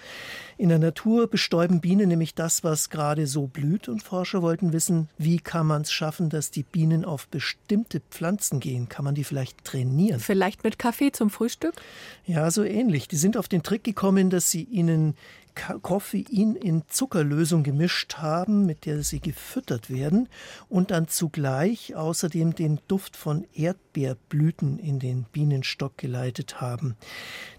In 0.62 0.70
der 0.70 0.78
Natur 0.78 1.26
bestäuben 1.26 1.82
Bienen 1.82 2.10
nämlich 2.10 2.36
das, 2.36 2.64
was 2.64 2.92
gerade 2.92 3.26
so 3.26 3.48
blüht. 3.48 3.90
Und 3.90 4.04
Forscher 4.04 4.44
wollten 4.44 4.74
wissen, 4.74 5.10
wie 5.18 5.40
kann 5.40 5.66
man 5.66 5.82
es 5.82 5.92
schaffen, 5.92 6.30
dass 6.30 6.52
die 6.52 6.62
Bienen 6.62 7.04
auf 7.04 7.28
bestimmte 7.28 8.00
Pflanzen 8.12 8.60
gehen? 8.60 8.88
Kann 8.88 9.04
man 9.04 9.16
die 9.16 9.24
vielleicht 9.24 9.66
trainieren? 9.66 10.20
Vielleicht 10.20 10.64
mit 10.64 10.78
Kaffee 10.78 11.12
zum 11.12 11.32
Frühstück? 11.32 11.74
Ja, 12.28 12.52
so 12.52 12.64
ähnlich. 12.64 13.08
Die 13.08 13.16
sind 13.16 13.38
auf 13.38 13.48
den 13.48 13.64
Trick 13.64 13.84
gekommen, 13.84 14.30
dass 14.30 14.52
sie 14.52 14.62
ihnen 14.62 15.16
Koffein 15.82 16.56
in 16.56 16.84
Zuckerlösung 16.88 17.64
gemischt 17.64 18.18
haben, 18.18 18.66
mit 18.66 18.86
der 18.86 19.04
sie 19.04 19.20
gefüttert 19.20 19.90
werden 19.90 20.30
und 20.70 20.92
dann 20.92 21.08
zugleich 21.08 21.96
außerdem 21.96 22.56
den 22.56 22.80
Duft 22.88 23.18
von 23.18 23.46
Erdbeerblüten 23.54 24.80
in 24.80 25.00
den 25.00 25.24
Bienenstock 25.24 25.98
geleitet 25.98 26.62
haben. 26.62 26.96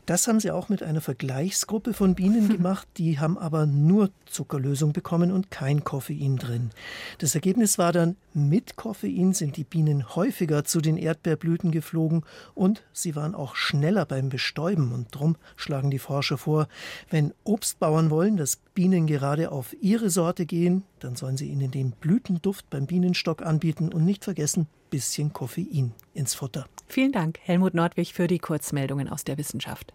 Das 0.06 0.26
haben 0.26 0.40
sie 0.40 0.50
auch 0.50 0.68
mit 0.68 0.82
einer 0.82 1.00
Vergleichsgruppe 1.00 1.94
von 1.94 2.14
Bienen 2.14 2.48
gemacht, 2.56 2.88
die 2.96 3.18
haben 3.18 3.38
aber 3.38 3.66
nur 3.66 4.10
Zuckerlösung 4.26 4.92
bekommen 4.92 5.32
und 5.32 5.50
kein 5.50 5.84
Koffein 5.84 6.36
drin. 6.36 6.70
Das 7.18 7.34
Ergebnis 7.34 7.78
war 7.78 7.92
dann, 7.92 8.16
mit 8.34 8.76
Koffein 8.76 9.32
sind 9.32 9.56
die 9.56 9.64
Bienen 9.64 10.14
häufiger 10.14 10.64
zu 10.64 10.80
den 10.80 10.96
Erdbeerblüten 10.96 11.70
geflogen 11.70 12.24
und 12.54 12.82
sie 12.92 13.14
waren 13.16 13.34
auch 13.34 13.56
schneller 13.56 14.04
beim 14.04 14.28
Bestäuben. 14.28 14.92
Und 14.92 15.14
darum 15.14 15.36
schlagen 15.56 15.90
die 15.90 15.98
Forscher 15.98 16.38
vor, 16.38 16.68
wenn 17.10 17.32
Obstbauern 17.44 18.10
wollen, 18.10 18.36
dass 18.36 18.56
Bienen 18.74 19.06
gerade 19.06 19.52
auf 19.52 19.74
ihre 19.80 20.10
Sorte 20.10 20.46
gehen, 20.46 20.84
dann 21.00 21.16
sollen 21.16 21.36
sie 21.36 21.48
ihnen 21.48 21.70
den 21.70 21.92
Blütenduft 21.92 22.68
beim 22.70 22.86
Bienenstock 22.86 23.42
anbieten 23.42 23.92
und 23.92 24.04
nicht 24.04 24.24
vergessen, 24.24 24.66
bisschen 24.90 25.32
Koffein 25.32 25.92
ins 26.14 26.34
Futter. 26.34 26.66
Vielen 26.86 27.12
Dank, 27.12 27.38
Helmut 27.42 27.74
Nordwig, 27.74 28.12
für 28.12 28.26
die 28.26 28.38
Kurzmeldungen 28.38 29.08
aus 29.08 29.24
der 29.24 29.38
Wissenschaft. 29.38 29.92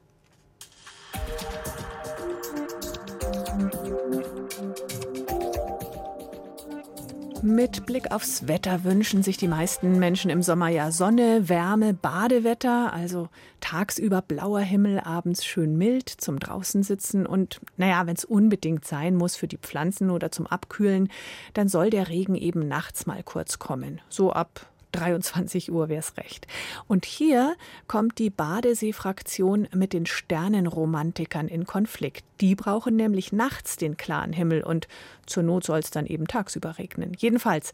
Mit 7.48 7.86
Blick 7.86 8.12
aufs 8.12 8.50
Wetter 8.50 8.84
wünschen 8.84 9.24
sich 9.24 9.38
die 9.38 9.48
meisten 9.48 10.00
Menschen 10.00 10.30
im 10.30 10.42
Sommer 10.42 10.68
ja 10.68 10.92
Sonne, 10.92 11.48
Wärme, 11.48 11.94
Badewetter, 11.94 12.92
also 12.92 13.30
tagsüber 13.62 14.22
blauer 14.22 14.60
Himmel, 14.60 15.00
abends 15.00 15.46
schön 15.46 15.78
mild 15.78 16.10
zum 16.10 16.42
draußen 16.42 16.84
sitzen. 16.84 17.26
Und 17.26 17.62
naja, 17.78 18.06
wenn 18.06 18.18
es 18.18 18.26
unbedingt 18.26 18.84
sein 18.84 19.16
muss 19.16 19.38
für 19.38 19.48
die 19.48 19.58
Pflanzen 19.58 20.12
oder 20.12 20.30
zum 20.30 20.46
Abkühlen, 20.46 21.08
dann 21.54 21.70
soll 21.70 21.90
der 21.90 22.10
Regen 22.10 22.36
eben 22.36 22.68
nachts 22.68 23.06
mal 23.06 23.24
kurz 23.24 23.60
kommen, 23.60 24.02
so 24.10 24.34
ab 24.34 24.70
23 24.98 25.72
Uhr 25.72 25.90
wäre 25.90 26.00
es 26.00 26.18
recht. 26.18 26.48
Und 26.88 27.06
hier 27.06 27.56
kommt 27.88 28.18
die 28.20 28.30
Badesee-Fraktion 28.30 29.68
mit 29.74 29.94
den 29.94 30.06
Sternenromantikern 30.06 31.48
in 31.48 31.66
Konflikt. 31.66 32.26
Die 32.42 32.56
brauchen 32.56 32.96
nämlich 32.96 33.32
nachts 33.32 33.78
den 33.78 33.98
klaren 33.98 34.34
Himmel 34.34 34.64
und 34.64 34.88
zur 35.26 35.44
Not 35.44 35.66
soll 35.66 35.80
es 35.80 35.92
dann 35.92 36.06
eben 36.06 36.28
tagsüber 36.28 36.78
regnen. 36.78 37.14
Jedenfalls, 37.18 37.74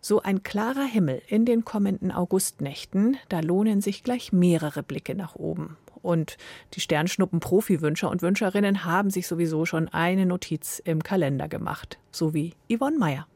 so 0.00 0.22
ein 0.22 0.42
klarer 0.42 0.84
Himmel 0.84 1.20
in 1.26 1.44
den 1.44 1.64
kommenden 1.64 2.10
Augustnächten, 2.10 3.18
da 3.28 3.40
lohnen 3.40 3.80
sich 3.80 4.02
gleich 4.02 4.32
mehrere 4.32 4.82
Blicke 4.82 5.14
nach 5.14 5.34
oben. 5.36 5.76
Und 6.02 6.38
die 6.74 6.80
Sternschnuppen-Profi-Wünscher 6.80 8.08
und 8.08 8.22
Wünscherinnen 8.22 8.84
haben 8.84 9.10
sich 9.10 9.26
sowieso 9.26 9.66
schon 9.66 9.88
eine 9.88 10.24
Notiz 10.24 10.80
im 10.84 11.02
Kalender 11.02 11.48
gemacht, 11.48 11.98
so 12.10 12.32
wie 12.32 12.54
Yvonne 12.72 12.98
Meyer. 12.98 13.26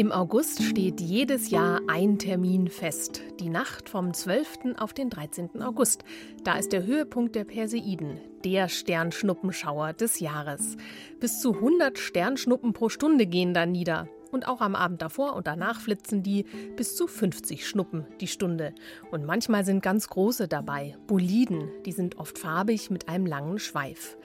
Im 0.00 0.12
August 0.12 0.62
steht 0.62 0.98
jedes 0.98 1.50
Jahr 1.50 1.82
ein 1.86 2.18
Termin 2.18 2.68
fest. 2.68 3.20
Die 3.38 3.50
Nacht 3.50 3.90
vom 3.90 4.14
12. 4.14 4.78
auf 4.78 4.94
den 4.94 5.10
13. 5.10 5.60
August. 5.60 6.04
Da 6.42 6.56
ist 6.56 6.72
der 6.72 6.86
Höhepunkt 6.86 7.34
der 7.34 7.44
Perseiden, 7.44 8.18
der 8.42 8.70
Sternschnuppenschauer 8.70 9.92
des 9.92 10.18
Jahres. 10.18 10.78
Bis 11.20 11.42
zu 11.42 11.52
100 11.52 11.98
Sternschnuppen 11.98 12.72
pro 12.72 12.88
Stunde 12.88 13.26
gehen 13.26 13.52
da 13.52 13.66
nieder. 13.66 14.08
Und 14.30 14.48
auch 14.48 14.62
am 14.62 14.74
Abend 14.74 15.02
davor 15.02 15.36
und 15.36 15.46
danach 15.46 15.82
flitzen 15.82 16.22
die 16.22 16.46
bis 16.76 16.96
zu 16.96 17.06
50 17.06 17.68
Schnuppen 17.68 18.06
die 18.22 18.26
Stunde. 18.26 18.74
Und 19.10 19.26
manchmal 19.26 19.66
sind 19.66 19.82
ganz 19.82 20.08
große 20.08 20.48
dabei, 20.48 20.96
Boliden. 21.08 21.68
Die 21.84 21.92
sind 21.92 22.16
oft 22.16 22.38
farbig 22.38 22.88
mit 22.88 23.10
einem 23.10 23.26
langen 23.26 23.58
Schweif. 23.58 24.16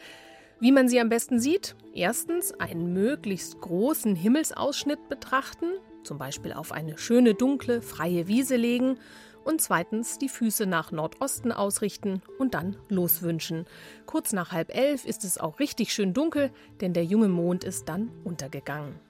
Wie 0.66 0.72
man 0.72 0.90
sie 0.90 1.00
am 1.00 1.10
besten 1.10 1.40
sieht? 1.40 1.76
Erstens 1.94 2.52
einen 2.52 2.92
möglichst 2.92 3.62
großen 3.62 4.16
Himmelsausschnitt 4.16 5.10
betrachten, 5.10 5.68
zum 6.04 6.18
Beispiel 6.18 6.54
auf 6.54 6.72
eine 6.72 6.98
schöne 6.98 7.36
dunkle, 7.36 7.84
freie 7.84 8.28
Wiese 8.28 8.56
legen 8.56 8.98
und 9.44 9.62
zweitens 9.62 10.18
die 10.18 10.28
Füße 10.28 10.66
nach 10.66 10.92
Nordosten 10.92 11.52
ausrichten 11.52 12.24
und 12.40 12.56
dann 12.56 12.78
loswünschen. 12.90 13.66
Kurz 14.08 14.34
nach 14.34 14.54
halb 14.54 14.76
elf 14.76 15.06
ist 15.06 15.24
es 15.24 15.38
auch 15.38 15.60
richtig 15.60 15.94
schön 15.94 16.16
dunkel, 16.16 16.50
denn 16.82 16.94
der 16.94 17.06
junge 17.06 17.30
Mond 17.30 17.64
ist 17.64 17.88
dann 17.88 18.10
untergegangen. 18.24 19.05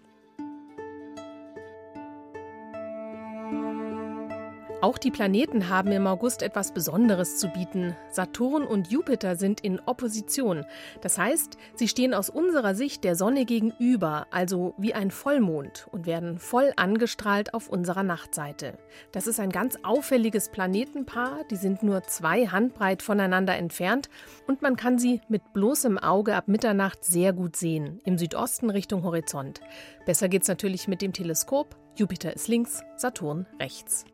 Auch 4.86 5.00
die 5.00 5.10
Planeten 5.10 5.68
haben 5.70 5.92
im 5.92 6.06
August 6.06 6.44
etwas 6.44 6.72
Besonderes 6.72 7.38
zu 7.38 7.48
bieten. 7.48 7.96
Saturn 8.12 8.62
und 8.62 8.92
Jupiter 8.92 9.36
sind 9.36 9.62
in 9.62 9.80
Opposition. 9.80 10.64
Das 11.02 11.18
heißt, 11.18 11.58
sie 11.74 11.88
stehen 11.88 12.14
aus 12.14 12.30
unserer 12.30 12.76
Sicht 12.76 13.04
der 13.04 13.16
Sonne 13.16 13.46
gegenüber, 13.46 14.28
also 14.30 14.76
wie 14.78 14.94
ein 14.94 15.10
Vollmond, 15.10 15.88
und 15.92 16.06
werden 16.06 16.38
voll 16.38 16.72
angestrahlt 16.76 17.56
auf 17.56 17.68
unserer 17.68 18.04
Nachtseite. 18.04 18.78
Das 19.12 19.26
ist 19.26 19.40
ein 19.40 19.50
ganz 19.50 19.76
auffälliges 19.82 20.50
Planetenpaar, 20.50 21.46
die 21.50 21.56
sind 21.56 21.82
nur 21.82 22.04
zwei 22.04 22.46
Handbreit 22.46 23.02
voneinander 23.02 23.56
entfernt 23.56 24.08
und 24.46 24.62
man 24.62 24.76
kann 24.76 25.00
sie 25.00 25.20
mit 25.30 25.52
bloßem 25.54 25.98
Auge 25.98 26.36
ab 26.36 26.48
Mitternacht 26.48 27.04
sehr 27.04 27.34
gut 27.34 27.56
sehen, 27.56 28.02
im 28.06 28.20
Südosten 28.20 28.70
Richtung 28.70 29.02
Horizont. 29.02 29.62
Besser 30.06 30.30
geht's 30.30 30.48
natürlich 30.48 30.88
mit 30.88 31.02
dem 31.02 31.12
Teleskop. 31.12 31.76
Jupiter 31.96 32.36
ist 32.36 32.48
links, 32.50 32.84
Saturn 32.98 33.48
rechts. 33.60 34.06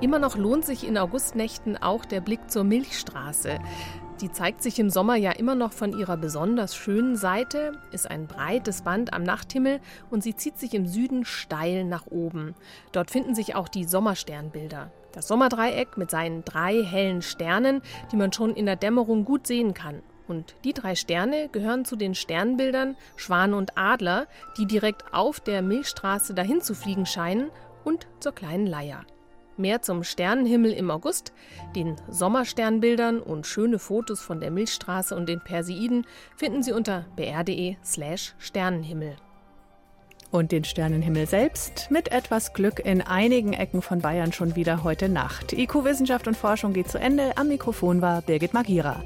Immer 0.00 0.18
noch 0.18 0.36
lohnt 0.36 0.64
sich 0.64 0.86
in 0.86 0.96
Augustnächten 0.96 1.76
auch 1.76 2.06
der 2.06 2.22
Blick 2.22 2.50
zur 2.50 2.64
Milchstraße. 2.64 3.58
Die 4.22 4.32
zeigt 4.32 4.62
sich 4.62 4.78
im 4.78 4.88
Sommer 4.88 5.16
ja 5.16 5.32
immer 5.32 5.54
noch 5.54 5.74
von 5.74 5.92
ihrer 5.98 6.16
besonders 6.16 6.74
schönen 6.74 7.16
Seite, 7.16 7.72
ist 7.90 8.10
ein 8.10 8.26
breites 8.26 8.80
Band 8.80 9.12
am 9.12 9.22
Nachthimmel 9.22 9.80
und 10.10 10.22
sie 10.22 10.34
zieht 10.34 10.58
sich 10.58 10.72
im 10.72 10.86
Süden 10.86 11.26
steil 11.26 11.84
nach 11.84 12.06
oben. 12.06 12.54
Dort 12.92 13.10
finden 13.10 13.34
sich 13.34 13.54
auch 13.54 13.68
die 13.68 13.84
Sommersternbilder. 13.84 14.90
Das 15.12 15.28
Sommerdreieck 15.28 15.98
mit 15.98 16.10
seinen 16.10 16.46
drei 16.46 16.82
hellen 16.82 17.20
Sternen, 17.20 17.82
die 18.10 18.16
man 18.16 18.32
schon 18.32 18.54
in 18.54 18.66
der 18.66 18.76
Dämmerung 18.76 19.26
gut 19.26 19.46
sehen 19.46 19.74
kann. 19.74 20.02
Und 20.28 20.54
die 20.64 20.72
drei 20.72 20.94
Sterne 20.94 21.48
gehören 21.50 21.84
zu 21.84 21.96
den 21.96 22.14
Sternbildern 22.14 22.96
Schwan 23.16 23.52
und 23.52 23.76
Adler, 23.76 24.28
die 24.56 24.66
direkt 24.66 25.12
auf 25.12 25.40
der 25.40 25.60
Milchstraße 25.60 26.32
dahin 26.32 26.62
zu 26.62 26.74
fliegen 26.74 27.04
scheinen, 27.04 27.50
und 27.82 28.06
zur 28.20 28.32
kleinen 28.32 28.66
Leier. 28.66 29.06
Mehr 29.60 29.82
zum 29.82 30.04
Sternenhimmel 30.04 30.72
im 30.72 30.90
August, 30.90 31.32
den 31.76 31.96
Sommersternbildern 32.08 33.20
und 33.20 33.46
schöne 33.46 33.78
Fotos 33.78 34.20
von 34.20 34.40
der 34.40 34.50
Milchstraße 34.50 35.14
und 35.14 35.28
den 35.28 35.40
Perseiden 35.40 36.06
finden 36.34 36.62
Sie 36.62 36.72
unter 36.72 37.04
br.de/slash 37.14 38.34
Sternenhimmel. 38.38 39.16
Und 40.30 40.52
den 40.52 40.64
Sternenhimmel 40.64 41.26
selbst 41.26 41.88
mit 41.90 42.10
etwas 42.10 42.54
Glück 42.54 42.78
in 42.78 43.02
einigen 43.02 43.52
Ecken 43.52 43.82
von 43.82 44.00
Bayern 44.00 44.32
schon 44.32 44.56
wieder 44.56 44.82
heute 44.82 45.08
Nacht. 45.08 45.52
IQ 45.52 45.84
Wissenschaft 45.84 46.26
und 46.26 46.36
Forschung 46.36 46.72
geht 46.72 46.88
zu 46.88 46.98
Ende. 46.98 47.36
Am 47.36 47.48
Mikrofon 47.48 48.00
war 48.00 48.22
Birgit 48.22 48.54
Magira. 48.54 49.02